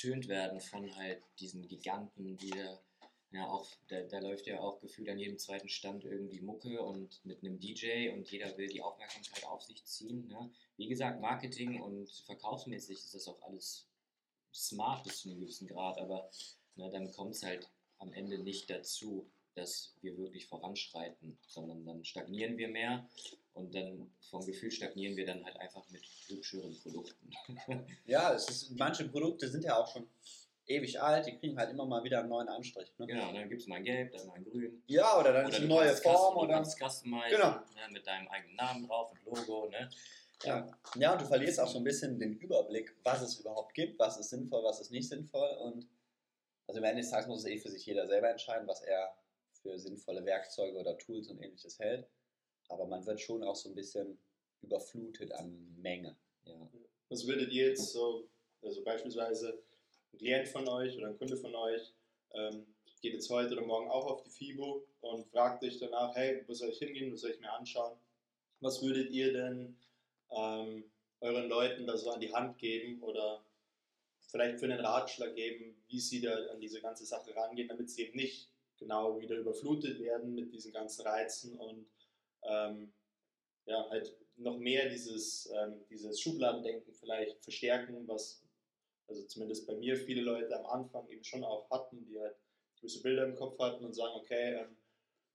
übertönt 0.03 0.29
werden 0.29 0.61
von 0.61 0.95
halt 0.97 1.23
diesen 1.39 1.67
Giganten, 1.69 2.37
die 2.37 2.51
da, 2.51 2.81
ja 3.31 3.49
auch, 3.49 3.69
da, 3.89 4.03
da 4.03 4.19
läuft 4.19 4.47
ja 4.47 4.61
auch 4.61 4.81
gefühlt 4.81 5.09
an 5.09 5.19
jedem 5.19 5.39
zweiten 5.39 5.69
Stand 5.69 6.05
irgendwie 6.05 6.41
Mucke 6.41 6.83
und 6.83 7.25
mit 7.25 7.43
einem 7.43 7.59
DJ 7.59 8.11
und 8.11 8.31
jeder 8.31 8.57
will 8.57 8.69
die 8.69 8.83
Aufmerksamkeit 8.83 9.45
auf 9.45 9.63
sich 9.63 9.85
ziehen. 9.85 10.29
Ne? 10.29 10.51
Wie 10.77 10.89
gesagt, 10.89 11.21
Marketing 11.21 11.81
und 11.81 12.11
verkaufsmäßig 12.11 12.99
ist 12.99 13.15
das 13.15 13.29
auch 13.29 13.41
alles 13.43 13.87
smart 14.53 15.05
bis 15.05 15.23
zu 15.23 15.31
einem 15.31 15.41
gewissen 15.41 15.69
Grad, 15.69 15.99
aber 15.99 16.31
ne, 16.77 16.91
dann 16.91 17.11
kommt 17.13 17.35
es 17.35 17.43
halt 17.43 17.71
am 17.99 18.13
Ende 18.13 18.39
nicht 18.39 18.69
dazu, 18.69 19.31
dass 19.55 19.95
wir 20.01 20.17
wirklich 20.17 20.47
voranschreiten, 20.47 21.39
sondern 21.47 21.85
dann 21.85 22.05
stagnieren 22.05 22.57
wir 22.57 22.69
mehr 22.69 23.07
und 23.55 23.75
dann 23.75 24.11
vom 24.31 24.45
Gefühl 24.47 24.71
stagnieren 24.71 25.17
wir 25.17 25.27
dann 25.27 25.45
halt 25.45 25.57
einfach 25.59 25.89
mit 25.91 26.03
hübscheren 26.29 26.77
Produkten. 26.83 27.31
Ja, 28.07 28.33
es 28.33 28.49
ist, 28.49 28.71
manche 28.79 29.09
Produkte 29.09 29.49
sind 29.49 29.65
ja 29.65 29.77
auch 29.77 29.89
schon 29.93 30.09
ewig 30.67 31.01
alt, 31.01 31.27
die 31.27 31.37
kriegen 31.37 31.59
halt 31.59 31.71
immer 31.71 31.85
mal 31.85 32.03
wieder 32.05 32.21
einen 32.21 32.29
neuen 32.29 32.49
Anstrich. 32.49 32.93
Ne? 32.99 33.07
genau, 33.07 33.33
dann 33.33 33.49
gibt 33.49 33.61
es 33.63 33.67
mal 33.67 33.77
ein 33.77 33.85
Gelb, 33.85 34.13
dann 34.13 34.27
mal 34.27 34.35
ein 34.35 34.45
Grün. 34.45 34.83
Ja, 34.87 35.19
oder 35.19 35.33
dann 35.33 35.43
ist 35.47 35.49
Oder 35.51 35.59
eine 35.59 35.67
neue 35.67 35.97
Form 35.97 36.37
oder. 36.37 36.55
kannst 36.55 36.79
customizen, 36.79 37.31
Genau. 37.31 37.51
ne, 37.51 37.89
mit 37.93 38.07
deinem 38.07 38.29
eigenen 38.29 38.57
Namen 38.57 38.87
drauf 38.87 39.13
und 39.13 39.25
Logo. 39.47 39.69
Ne? 39.69 39.91
Ja. 40.45 40.69
ja, 40.97 41.13
und 41.13 41.21
du 41.21 41.27
verlierst 41.27 41.61
auch 41.61 41.69
so 41.69 41.79
ein 41.79 41.85
bisschen 41.85 42.19
den 42.19 42.35
Überblick, 42.39 42.95
was 43.05 43.23
es 43.23 43.39
überhaupt 43.39 43.75
gibt, 43.75 43.99
was 43.99 44.19
ist 44.19 44.31
sinnvoll, 44.31 44.65
was 44.65 44.81
ist 44.81 44.91
nicht 44.91 45.09
sinnvoll. 45.09 45.49
Und 45.63 45.87
also 46.67 46.79
am 46.79 46.85
Ende 46.85 47.03
des 47.03 47.11
Tages 47.11 47.29
muss 47.29 47.41
es 47.41 47.47
eh 47.47 47.59
für 47.59 47.69
sich 47.69 47.85
jeder 47.87 48.07
selber 48.07 48.31
entscheiden, 48.31 48.67
was 48.67 48.83
er 48.83 49.15
für 49.63 49.79
sinnvolle 49.79 50.25
Werkzeuge 50.25 50.79
oder 50.79 50.99
Tools 50.99 51.29
und 51.29 51.41
ähnliches 51.41 51.79
hält. 51.79 52.07
Aber 52.69 52.87
man 52.87 53.05
wird 53.07 53.21
schon 53.21 53.43
auch 53.43 53.57
so 53.57 53.69
ein 53.69 53.75
bisschen 53.75 54.19
überflutet 54.63 55.33
an 55.33 55.75
Menge. 55.81 56.17
Ja. 56.45 56.69
Was 57.09 57.27
würdet 57.27 57.53
ihr 57.53 57.69
jetzt 57.69 57.93
so, 57.93 58.29
also 58.63 58.83
beispielsweise 58.83 59.63
ein 60.13 60.19
Klient 60.19 60.49
von 60.49 60.69
euch 60.69 60.97
oder 60.97 61.09
ein 61.09 61.19
Kunde 61.19 61.37
von 61.37 61.55
euch 61.55 61.93
ähm, 62.33 62.67
geht 63.03 63.15
jetzt 63.15 63.31
heute 63.31 63.53
oder 63.53 63.67
morgen 63.67 63.91
auch 63.91 64.07
auf 64.07 64.23
die 64.23 64.31
FIBO 64.31 64.87
und 65.01 65.27
fragt 65.27 65.65
euch 65.65 65.79
danach, 65.79 66.15
hey, 66.15 66.45
wo 66.47 66.55
soll 66.55 66.71
ich 66.71 66.79
hingehen, 66.79 67.11
wo 67.11 67.17
soll 67.17 67.33
ich 67.33 67.41
mir 67.41 67.53
anschauen? 67.53 67.99
Was 68.61 68.81
würdet 68.81 69.11
ihr 69.11 69.33
denn 69.33 69.77
ähm, 70.31 70.85
euren 71.21 71.49
Leuten 71.49 71.87
da 71.87 71.97
so 71.97 72.11
an 72.11 72.21
die 72.21 72.33
Hand 72.33 72.59
geben 72.59 73.03
oder 73.03 73.45
vielleicht 74.21 74.61
für 74.61 74.67
einen 74.67 74.81
Ratschlag 74.81 75.35
geben, 75.35 75.77
wie 75.89 75.99
sie 75.99 76.21
da 76.21 76.33
an 76.53 76.61
diese 76.61 76.81
ganze 76.81 77.05
Sache 77.05 77.35
rangehen, 77.35 77.69
damit 77.69 77.91
sie 77.91 78.03
eben 78.03 78.17
nicht 78.17 78.52
genau 78.83 79.21
wieder 79.21 79.37
überflutet 79.37 80.01
werden 80.01 80.35
mit 80.35 80.53
diesen 80.53 80.73
ganzen 80.73 81.03
Reizen 81.03 81.59
und 81.59 81.87
ähm, 82.43 82.93
ja, 83.67 83.89
halt 83.91 84.17
noch 84.37 84.59
mehr 84.59 84.89
dieses, 84.89 85.51
ähm, 85.55 85.85
dieses 85.89 86.21
Schubladendenken 86.21 86.93
vielleicht 86.95 87.43
verstärken, 87.43 88.07
was 88.09 88.43
also 89.09 89.25
zumindest 89.27 89.67
bei 89.67 89.75
mir 89.77 89.97
viele 89.97 90.23
Leute 90.23 90.59
am 90.59 90.67
Anfang 90.67 91.09
eben 91.09 91.25
schon 91.25 91.45
auch 91.45 91.69
hatten, 91.71 92.05
die 92.07 92.19
halt 92.19 92.37
gewisse 92.77 93.03
Bilder 93.03 93.25
im 93.25 93.37
Kopf 93.37 93.59
hatten 93.59 93.85
und 93.85 93.95
sagen, 93.95 94.15
okay, 94.17 94.55
ähm, 94.55 94.77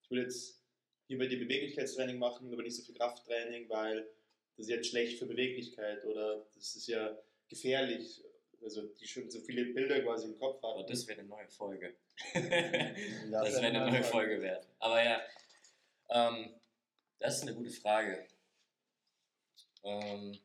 ich 0.02 0.12
will 0.12 0.24
jetzt 0.24 0.62
hier 1.08 1.18
bei 1.18 1.28
dir 1.28 1.40
Beweglichkeitstraining 1.40 2.18
machen, 2.18 2.52
aber 2.52 2.64
nicht 2.64 2.76
so 2.76 2.84
viel 2.84 2.96
Krafttraining, 2.96 3.70
weil 3.70 4.10
das 4.56 4.66
ist 4.66 4.70
jetzt 4.70 4.88
schlecht 4.90 5.20
für 5.20 5.26
Beweglichkeit 5.26 6.04
oder 6.06 6.46
das 6.56 6.76
ist 6.76 6.88
ja 6.88 7.18
gefährlich. 7.48 8.24
Also 8.64 8.88
die 8.88 9.08
schon 9.08 9.30
so 9.30 9.40
viele 9.42 9.66
Bilder 9.74 10.02
quasi 10.02 10.28
im 10.28 10.38
Kopf 10.38 10.62
hatten. 10.64 10.86
das 10.88 11.08
wäre 11.08 11.20
eine 11.20 11.30
neue 11.30 11.48
Folge. 11.48 11.96
Das 12.34 13.54
wäre 13.54 13.68
eine 13.68 13.92
neue 13.92 14.04
Folge. 14.04 14.42
Wert. 14.42 14.68
Aber 14.80 15.04
ja, 15.04 15.22
ähm, 16.10 16.56
das 17.20 17.38
ist 17.38 17.44
eine 17.44 17.56
gute 17.56 17.70
Frage. 17.70 18.28
Ähm, 19.84 20.38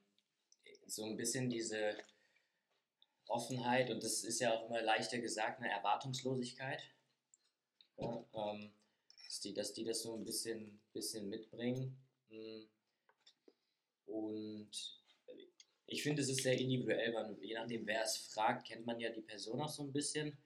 so 0.87 1.05
ein 1.05 1.16
bisschen 1.16 1.48
diese 1.48 1.96
Offenheit, 3.27 3.90
und 3.90 4.03
das 4.03 4.25
ist 4.25 4.40
ja 4.40 4.53
auch 4.53 4.68
immer 4.68 4.83
leichter 4.83 5.18
gesagt, 5.18 5.61
eine 5.61 5.70
Erwartungslosigkeit. 5.70 6.83
Ja, 7.96 8.25
ähm, 8.35 8.72
dass, 9.25 9.40
die, 9.40 9.55
dass 9.55 9.72
die 9.72 9.85
das 9.85 10.03
so 10.03 10.14
ein 10.14 10.25
bisschen, 10.25 10.81
bisschen 10.92 11.29
mitbringen. 11.29 11.98
Mm. 12.29 12.64
Und 14.07 15.02
ich 15.87 16.03
finde, 16.03 16.23
es 16.23 16.29
ist 16.29 16.42
sehr 16.42 16.59
individuell, 16.59 17.12
weil 17.14 17.37
je 17.40 17.55
nachdem, 17.55 17.87
wer 17.87 18.03
es 18.03 18.16
fragt, 18.16 18.66
kennt 18.66 18.87
man 18.87 18.99
ja 19.01 19.11
die 19.11 19.23
Person 19.23 19.61
auch 19.61 19.68
so 19.68 19.83
ein 19.83 19.92
bisschen. 19.92 20.37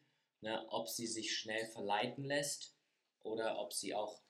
Ne, 0.43 0.67
ob 0.69 0.87
sie 0.87 1.07
sich 1.07 1.35
schnell 1.35 1.65
verleiten 1.67 2.23
lässt 2.25 2.77
oder 3.23 3.59
ob 3.59 3.73
sie 3.73 3.95
auch 3.95 4.21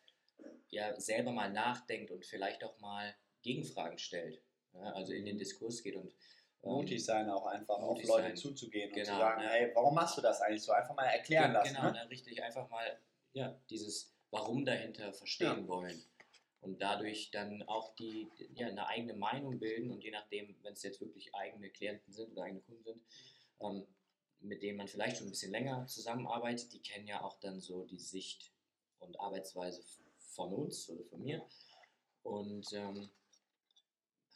ja, 0.69 0.99
selber 1.01 1.33
mal 1.33 1.51
nachdenkt 1.53 2.13
und 2.13 2.25
vielleicht 2.25 2.63
auch 2.63 2.79
mal 2.79 3.15
Gegenfragen 3.43 3.99
stellt. 3.99 4.41
Ja, 4.73 4.93
also 4.93 5.13
in 5.13 5.25
den 5.25 5.37
Diskurs 5.37 5.83
geht 5.83 5.97
und 5.97 6.15
ähm, 6.63 6.73
Mutig 6.73 7.05
sein, 7.05 7.29
auch 7.29 7.47
einfach 7.47 7.79
auf 7.81 8.01
Leute 8.05 8.29
sein. 8.29 8.37
zuzugehen 8.37 8.93
und 8.93 9.05
zu 9.05 9.11
Genau, 9.11 9.19
sagen, 9.19 9.43
ne? 9.43 9.49
hey, 9.49 9.71
warum 9.75 9.95
machst 9.97 10.17
du 10.17 10.23
das 10.23 10.41
eigentlich 10.41 10.63
so? 10.63 10.73
Einfach 10.73 10.95
mal 10.95 11.07
erklären 11.07 11.51
Ge- 11.51 11.55
lassen. 11.55 11.75
Genau, 11.75 11.87
ne? 11.89 11.93
ne, 11.93 12.09
richtig, 12.11 12.41
einfach 12.43 12.71
mal 12.71 12.99
ja, 13.33 13.61
dieses 13.69 14.15
Warum 14.31 14.65
dahinter 14.65 15.13
verstehen 15.13 15.67
wollen. 15.67 16.03
Und 16.61 16.81
dadurch 16.81 17.31
dann 17.31 17.63
auch 17.65 17.95
die, 17.95 18.29
ja, 18.55 18.67
eine 18.67 18.87
eigene 18.89 19.15
Meinung 19.15 19.59
bilden 19.59 19.91
und 19.91 20.03
je 20.03 20.11
nachdem, 20.11 20.57
wenn 20.63 20.73
es 20.73 20.83
jetzt 20.83 21.01
wirklich 21.01 21.35
eigene 21.35 21.71
Klienten 21.71 22.13
sind 22.13 22.33
oder 22.33 22.45
eigene 22.45 22.63
Kunden 22.63 22.83
sind, 22.83 23.03
ähm, 23.61 23.87
mit 24.41 24.63
denen 24.63 24.79
man 24.79 24.89
vielleicht 24.89 25.19
schon 25.19 25.29
ein 25.29 25.31
bisschen 25.31 25.53
länger 25.53 25.87
zusammenarbeitet, 25.87 26.73
die 26.73 26.83
kennen 26.83 27.07
ja 27.07 27.23
auch 27.23 27.39
dann 27.41 27.61
so 27.61 27.85
die 27.85 27.99
Sicht 27.99 28.53
und 28.99 29.19
Arbeitsweise 29.21 29.83
von 30.19 30.53
uns 30.53 30.89
oder 30.91 31.05
von 31.05 31.23
mir 31.23 31.47
und 32.23 32.73
ähm, 32.73 33.09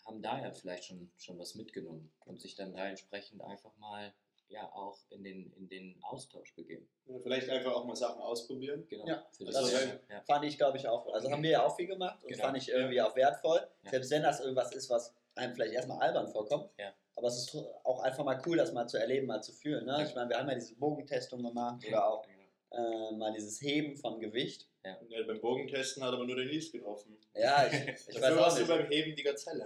haben 0.06 0.22
daher 0.22 0.52
vielleicht 0.52 0.84
schon, 0.84 1.10
schon 1.18 1.38
was 1.38 1.54
mitgenommen 1.54 2.12
und 2.20 2.40
sich 2.40 2.54
dann 2.54 2.72
da 2.72 2.88
entsprechend 2.88 3.42
einfach 3.42 3.76
mal 3.76 4.14
ja 4.50 4.64
auch 4.74 4.98
in 5.10 5.22
den, 5.24 5.52
in 5.56 5.68
den 5.68 5.98
Austausch 6.02 6.54
begeben. 6.54 6.88
Ja, 7.06 7.18
Vielleicht 7.22 7.48
einfach 7.48 7.72
auch 7.72 7.84
mal 7.84 7.96
Sachen 7.96 8.20
ausprobieren. 8.20 8.86
Genau. 8.88 9.06
Ja, 9.06 9.24
ist- 9.38 9.72
ja. 10.08 10.20
Fand 10.26 10.44
ich, 10.44 10.56
glaube 10.58 10.76
ich, 10.78 10.86
auch. 10.86 11.12
Also 11.12 11.30
haben 11.30 11.42
wir 11.42 11.50
ja 11.50 11.64
auch 11.66 11.74
viel 11.76 11.86
gemacht 11.86 12.22
und 12.22 12.30
Genau. 12.30 12.44
fand 12.44 12.56
ich 12.58 12.68
irgendwie 12.68 13.00
auch 13.00 13.14
wertvoll. 13.16 13.60
Ja. 13.84 13.90
Selbst 13.90 14.10
wenn 14.10 14.22
das 14.22 14.40
irgendwas 14.40 14.74
ist, 14.74 14.90
was 14.90 15.14
einem 15.36 15.54
vielleicht 15.54 15.72
erstmal 15.74 16.00
albern 16.00 16.28
vorkommt. 16.28 16.70
Ja. 16.78 16.92
Aber 17.16 17.28
es 17.28 17.38
ist 17.38 17.56
auch 17.84 18.00
einfach 18.00 18.24
mal 18.24 18.40
cool, 18.46 18.56
das 18.56 18.72
mal 18.72 18.86
zu 18.86 18.98
erleben, 18.98 19.26
mal 19.26 19.42
zu 19.42 19.52
fühlen. 19.52 19.84
Ne? 19.86 19.92
Ja. 19.92 20.02
Ich 20.04 20.14
meine, 20.14 20.28
wir 20.30 20.38
haben 20.38 20.48
ja 20.48 20.54
diese 20.54 20.74
Bogentestung 20.76 21.42
gemacht 21.42 21.84
oder 21.86 22.06
auch 22.08 22.26
Genau. 22.70 23.10
äh, 23.10 23.14
mal 23.16 23.32
dieses 23.32 23.60
Heben 23.62 23.96
von 23.96 24.18
Gewicht. 24.20 24.66
Ja, 24.84 24.96
beim 25.26 25.40
Bogentesten 25.40 26.02
hat 26.02 26.14
aber 26.14 26.24
nur 26.24 26.36
den 26.36 26.48
Lies 26.48 26.72
getroffen. 26.72 27.16
Ja, 27.34 27.66
ich, 27.66 27.72
ich 28.08 28.20
weiß 28.20 28.32
auch 28.32 28.36
warst 28.40 28.56
du 28.58 28.62
nicht. 28.62 28.68
beim 28.70 28.86
Heben 28.88 29.14
die 29.14 29.22
Gazelle. 29.22 29.64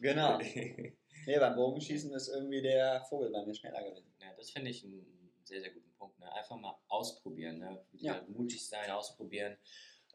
Genau. 0.00 0.38
Nee, 1.30 1.38
beim 1.38 1.54
Bogenschießen 1.54 2.12
ist 2.12 2.26
irgendwie 2.26 2.60
der 2.60 3.04
Vogel 3.04 3.30
bei 3.30 3.46
mir 3.46 3.54
schneller 3.54 3.84
gewesen. 3.84 4.12
Ja, 4.20 4.34
das 4.36 4.50
finde 4.50 4.72
ich 4.72 4.82
einen 4.82 5.30
sehr, 5.44 5.60
sehr 5.60 5.70
guten 5.70 5.92
Punkt. 5.92 6.18
Ne? 6.18 6.32
Einfach 6.32 6.56
mal 6.56 6.76
ausprobieren. 6.88 7.60
Ne? 7.60 7.80
Ja. 7.92 8.20
Mutig 8.26 8.66
sein, 8.66 8.90
ausprobieren. 8.90 9.56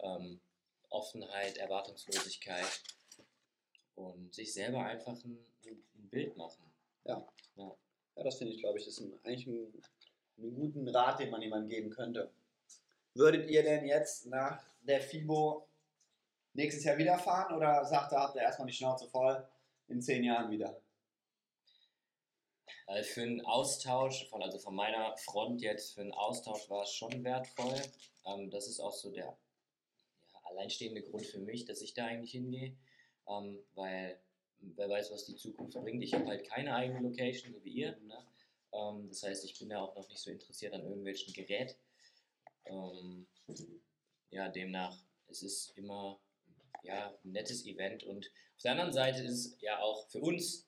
Ähm, 0.01 0.41
Offenheit, 0.89 1.57
Erwartungslosigkeit. 1.57 2.83
Und 3.95 4.33
sich 4.33 4.53
selber 4.53 4.83
einfach 4.83 5.13
ein, 5.23 5.39
ein 5.65 6.09
Bild 6.09 6.35
machen. 6.35 6.69
Ja, 7.05 7.25
das 8.15 8.37
finde 8.37 8.51
ich, 8.51 8.59
glaube 8.59 8.77
ich, 8.77 8.85
ist 8.85 8.99
ein, 8.99 9.17
eigentlich 9.23 9.47
ein, 9.47 9.81
einen 10.37 10.53
guten 10.53 10.85
Rat, 10.89 11.19
den 11.21 11.29
man 11.29 11.41
jemandem 11.41 11.69
geben 11.69 11.91
könnte. 11.91 12.29
Würdet 13.13 13.49
ihr 13.49 13.63
denn 13.63 13.85
jetzt 13.85 14.25
nach 14.25 14.61
der 14.81 14.99
FIBO 14.99 15.65
nächstes 16.51 16.83
Jahr 16.83 16.97
wieder 16.97 17.17
fahren 17.17 17.55
oder 17.55 17.85
sagt 17.85 18.11
ihr, 18.11 18.19
habt 18.19 18.35
ihr 18.35 18.41
erstmal 18.41 18.67
die 18.67 18.73
Schnauze 18.73 19.07
voll 19.07 19.47
in 19.87 20.01
zehn 20.01 20.21
Jahren 20.21 20.51
wieder? 20.51 20.77
Äh, 22.87 23.03
für 23.03 23.21
einen 23.21 23.41
Austausch, 23.41 24.27
von, 24.29 24.41
also 24.43 24.57
von 24.59 24.75
meiner 24.75 25.15
Front 25.17 25.61
jetzt, 25.61 25.93
für 25.93 26.01
einen 26.01 26.13
Austausch 26.13 26.69
war 26.69 26.83
es 26.83 26.93
schon 26.93 27.23
wertvoll. 27.23 27.81
Ähm, 28.25 28.49
das 28.49 28.67
ist 28.67 28.79
auch 28.79 28.93
so 28.93 29.11
der 29.11 29.25
ja, 29.25 30.39
alleinstehende 30.43 31.01
Grund 31.01 31.25
für 31.25 31.39
mich, 31.39 31.65
dass 31.65 31.81
ich 31.81 31.93
da 31.93 32.05
eigentlich 32.05 32.31
hingehe. 32.31 32.75
Ähm, 33.27 33.63
weil 33.73 34.19
wer 34.59 34.89
weiß, 34.89 35.11
was 35.11 35.25
die 35.25 35.35
Zukunft 35.35 35.73
bringt. 35.73 36.03
Ich 36.03 36.13
habe 36.13 36.27
halt 36.27 36.47
keine 36.47 36.75
eigene 36.75 37.01
Location, 37.01 37.53
so 37.53 37.63
wie 37.63 37.71
ihr. 37.71 37.97
Ne? 37.97 38.25
Ähm, 38.73 39.07
das 39.09 39.23
heißt, 39.23 39.45
ich 39.45 39.57
bin 39.57 39.69
da 39.69 39.81
auch 39.81 39.95
noch 39.95 40.07
nicht 40.07 40.21
so 40.21 40.31
interessiert 40.31 40.73
an 40.73 40.83
irgendwelchen 40.83 41.33
Gerät. 41.33 41.77
Ja, 44.31 44.49
demnach, 44.49 44.97
es 45.27 45.43
ist 45.43 45.77
immer 45.77 46.19
ja, 46.83 47.17
ein 47.23 47.31
nettes 47.31 47.65
Event 47.65 48.03
und 48.03 48.25
auf 48.55 48.61
der 48.63 48.71
anderen 48.71 48.91
Seite 48.91 49.21
ist 49.23 49.31
es 49.31 49.61
ja 49.61 49.79
auch 49.79 50.07
für 50.09 50.19
uns 50.19 50.67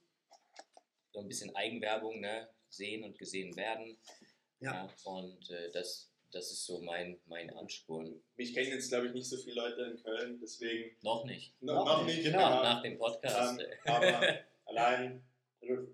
so 1.17 1.23
ein 1.23 1.27
bisschen 1.27 1.55
Eigenwerbung, 1.55 2.19
ne? 2.19 2.47
sehen 2.69 3.03
und 3.03 3.17
gesehen 3.17 3.55
werden. 3.55 3.97
Ja. 4.59 4.87
und 5.03 5.49
äh, 5.49 5.71
das, 5.71 6.11
das 6.31 6.51
ist 6.51 6.65
so 6.65 6.79
mein, 6.81 7.19
mein 7.25 7.49
Ansporn. 7.51 8.21
Mich 8.35 8.53
kennen 8.53 8.71
jetzt, 8.71 8.89
glaube 8.89 9.07
ich, 9.07 9.13
nicht 9.13 9.27
so 9.29 9.37
viele 9.37 9.55
Leute 9.55 9.81
in 9.83 10.03
Köln, 10.03 10.39
deswegen 10.39 10.95
Noch 11.01 11.25
nicht. 11.25 11.59
noch, 11.61 11.85
Noch 11.85 11.99
noch 11.99 12.05
nicht, 12.05 12.23
genau. 12.23 12.39
ja. 12.39 12.63
Nach 12.63 12.81
dem 12.83 12.97
Podcast. 12.97 13.59
Ähm, 13.59 13.67
äh, 13.85 13.89
aber 13.89 14.39
allein, 14.65 15.23
also, 15.61 15.87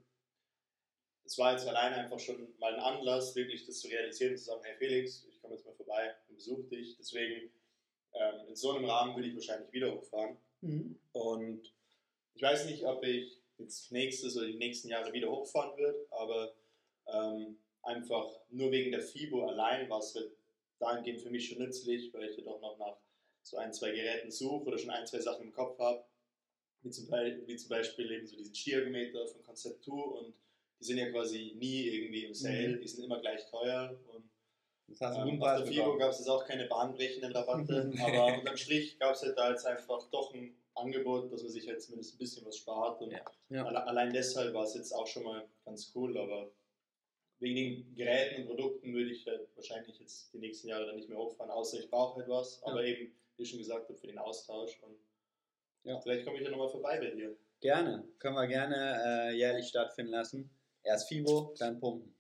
es 1.26 1.38
war 1.38 1.54
jetzt 1.54 1.68
allein 1.68 1.94
einfach 1.94 2.20
schon 2.20 2.54
mal 2.58 2.74
ein 2.74 2.80
Anlass, 2.82 3.36
wirklich 3.36 3.66
das 3.66 3.80
zu 3.80 3.88
realisieren, 3.88 4.36
zu 4.36 4.44
sagen, 4.46 4.62
hey 4.64 4.76
Felix, 4.78 5.26
ich 5.30 5.42
komme 5.42 5.56
jetzt 5.56 5.66
mal 5.66 5.76
vorbei 5.76 6.14
und 6.28 6.36
besuche 6.36 6.64
dich. 6.64 6.98
Deswegen, 6.98 7.50
ähm, 8.14 8.48
in 8.50 8.56
so 8.56 8.72
einem 8.72 8.86
Rahmen 8.86 9.16
würde 9.16 9.30
ich 9.30 9.36
wahrscheinlich 9.36 9.72
wieder 9.72 9.94
hochfahren. 9.94 10.38
Mhm. 10.62 11.00
Und 11.14 11.74
ich 12.36 12.42
weiß 12.42 12.66
nicht, 12.66 12.84
ob 12.86 13.06
ich 13.06 13.43
jetzt 13.58 13.92
nächstes 13.92 14.36
oder 14.38 14.48
die 14.48 14.58
nächsten 14.58 14.90
Jahre 14.90 15.14
wieder 15.14 15.30
hochfahren 15.30 15.78
wird, 15.78 16.12
aber 16.12 16.54
ähm, 17.08 17.58
einfach 17.82 18.28
nur 18.50 18.72
wegen 18.72 18.92
der 18.92 19.02
FIBO 19.02 19.48
allein 19.48 19.90
war 19.90 20.00
es 20.00 20.16
halt 20.16 20.32
dahingehend 20.80 21.22
für 21.22 21.30
mich 21.30 21.48
schon 21.48 21.60
nützlich, 21.60 22.14
weil 22.14 22.30
ich 22.30 22.38
halt 22.38 22.48
auch 22.48 22.62
noch 22.62 22.78
nach 22.78 22.98
so 23.44 23.58
ein, 23.58 23.74
zwei 23.74 23.92
Geräten 23.92 24.32
suche 24.32 24.66
oder 24.66 24.78
schon 24.78 24.90
ein, 24.90 25.06
zwei 25.06 25.20
Sachen 25.20 25.46
im 25.46 25.52
Kopf 25.54 25.78
habe. 25.80 26.06
Wie 26.82 26.90
zum, 26.90 27.08
Beispiel, 27.08 27.48
wie 27.48 27.56
zum 27.56 27.70
Beispiel 27.70 28.12
eben 28.12 28.28
so 28.28 28.36
diesen 28.36 28.54
Skiergometer 28.54 29.26
von 29.28 29.44
Concept 29.44 29.84
2 29.86 29.92
und 29.92 30.34
die 30.80 30.84
sind 30.86 30.98
ja 30.98 31.10
quasi 31.12 31.54
nie 31.58 31.88
irgendwie 31.88 32.26
im 32.26 32.34
Sale, 32.34 32.76
Mhm. 32.76 32.82
die 32.82 32.88
sind 32.88 33.06
immer 33.06 33.22
gleich 33.22 33.46
teuer 33.50 33.98
und 34.14 34.30
Das 34.88 35.00
du 35.00 35.06
ähm, 35.22 35.42
auf 35.42 35.58
der 35.64 35.66
FIBO 35.66 35.98
gab 35.98 36.12
es 36.12 36.20
jetzt 36.20 36.28
auch 36.28 36.46
keine 36.46 36.66
bahnbrechenden 36.68 37.32
Rabatte, 37.32 37.92
aber 38.02 38.38
unterm 38.38 38.58
Strich 38.58 39.00
gab 39.00 39.16
es 39.16 39.22
halt 39.22 39.38
da 39.38 39.52
jetzt 39.52 39.66
einfach 39.66 40.10
doch 40.10 40.34
ein 40.34 40.54
Angebot, 40.76 41.32
dass 41.32 41.42
man 41.44 41.52
sich 41.52 41.68
halt 41.68 41.82
zumindest 41.82 42.16
ein 42.16 42.18
bisschen 42.18 42.46
was 42.46 42.58
spart 42.58 43.02
und 43.02 43.12
Ja. 43.12 43.24
Ja. 43.50 43.66
alle- 43.66 43.86
allein 43.86 44.12
deshalb 44.14 44.54
war 44.54 44.64
es 44.64 44.74
jetzt 44.76 44.92
auch 44.92 45.08
schon 45.08 45.24
mal 45.24 45.48
ganz 45.66 45.92
cool, 45.96 46.18
aber 46.18 46.52
wegen 47.40 47.56
den 47.56 47.96
Geräten 47.96 48.42
und 48.42 48.48
Produkten 48.48 48.94
würde 48.94 49.12
ich 49.12 49.26
halt 49.28 49.48
wahrscheinlich 49.56 50.00
jetzt 50.00 50.34
die 50.34 50.40
nächsten 50.40 50.68
Jahre 50.70 50.86
dann 50.86 50.96
nicht 50.96 51.10
mehr 51.10 51.18
hochfahren, 51.18 51.52
außer 51.52 51.80
ich 51.80 51.90
brauche 51.90 52.20
halt 52.20 52.30
was, 52.30 52.62
Ja. 52.62 52.72
aber 52.72 52.84
eben, 52.84 53.14
wie 53.38 53.46
schon 53.46 53.60
gesagt 53.60 53.90
habe, 53.90 53.98
für 53.98 54.08
den 54.08 54.18
Austausch 54.18 54.80
und 54.82 54.98
Ja. 55.84 56.00
vielleicht 56.00 56.26
komme 56.26 56.38
ich 56.38 56.44
ja 56.44 56.50
nochmal 56.52 56.70
vorbei 56.70 56.98
bei 57.00 57.10
dir. 57.12 57.36
Gerne. 57.60 58.08
Können 58.20 58.36
wir 58.36 58.48
gerne 58.48 59.30
äh, 59.32 59.36
jährlich 59.36 59.68
stattfinden 59.68 60.12
lassen. 60.12 60.50
Erst 60.84 61.08
FIBO, 61.08 61.54
dann 61.58 61.80
Pumpen. 61.80 62.14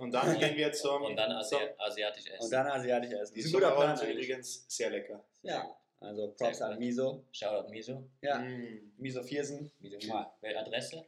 Und 0.00 0.10
dann 0.12 0.24
gehen 0.40 0.56
wir 0.56 0.72
zum, 0.72 1.02
Und 1.02 1.16
dann 1.16 1.30
zum 1.44 1.58
Asi 1.58 1.68
asiatisch 1.78 2.26
essen. 2.26 2.44
Und 2.44 2.52
dann 2.52 2.66
asiatisch 2.66 3.12
essen. 3.12 3.34
die 3.34 3.42
eigentlich. 4.06 4.26
übrigens 4.28 4.64
sehr 4.68 4.90
lecker. 4.90 5.24
Ja, 5.42 5.76
also 6.02 6.28
Props 6.32 6.60
an. 6.62 6.78
Miso. 6.78 7.24
Shoutout 7.32 7.70
Miso. 7.70 8.08
Ja, 8.20 8.38
Mm. 8.38 8.92
Miso 8.98 9.22
Viersen. 9.22 9.70
Miso. 9.80 9.98
Mal. 10.08 10.32
Welche 10.40 10.58
Adresse? 10.58 11.06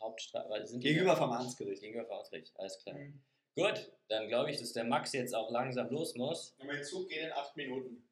Hauptstraße. 0.00 0.78
Gegenüber 0.78 1.16
vom 1.16 1.32
Amtsgericht. 1.32 1.80
Gegenüber 1.82 2.06
vom 2.06 2.18
Ausgericht. 2.18 2.52
Alles 2.56 2.78
klar. 2.78 2.96
Mhm. 2.96 3.20
Gut, 3.56 3.92
dann 4.08 4.28
glaube 4.28 4.50
ich, 4.50 4.58
dass 4.60 4.72
der 4.72 4.84
Max 4.84 5.12
jetzt 5.12 5.34
auch 5.34 5.50
langsam 5.50 5.90
los 5.90 6.14
muss. 6.14 6.54
Und 6.58 6.68
mein 6.68 6.84
Zug 6.84 7.08
geht 7.08 7.22
in 7.22 7.32
acht 7.32 7.56
Minuten. 7.56 8.08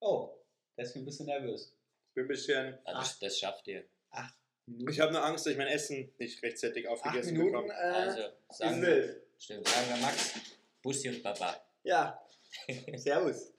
Oh, 0.00 0.30
deswegen 0.76 1.02
ein 1.02 1.06
bisschen 1.06 1.26
nervös. 1.26 1.74
Ich 2.08 2.14
bin 2.14 2.24
ein 2.24 2.28
bisschen. 2.28 2.78
Also 2.84 3.00
das, 3.00 3.18
das 3.18 3.38
schafft 3.38 3.68
ihr. 3.68 3.84
Acht 4.10 4.34
Minuten. 4.66 4.90
Ich 4.90 5.00
habe 5.00 5.12
nur 5.12 5.22
Angst, 5.22 5.44
dass 5.44 5.52
ich 5.52 5.58
mein 5.58 5.66
Essen 5.68 6.10
nicht 6.18 6.42
rechtzeitig 6.42 6.86
Acht 6.88 6.92
aufgegessen 6.94 7.36
Minuten 7.36 7.52
bekomme. 7.52 7.74
äh, 7.74 7.76
Also 7.76 8.20
ist 8.48 8.56
sagen, 8.58 8.80
wild. 8.82 9.22
stimmt, 9.38 9.68
sagen 9.68 9.88
wir 9.90 9.96
Max, 9.98 10.34
Bussi 10.82 11.08
und 11.10 11.22
Baba. 11.22 11.60
Ja. 11.82 12.18
Servus. 12.96 13.52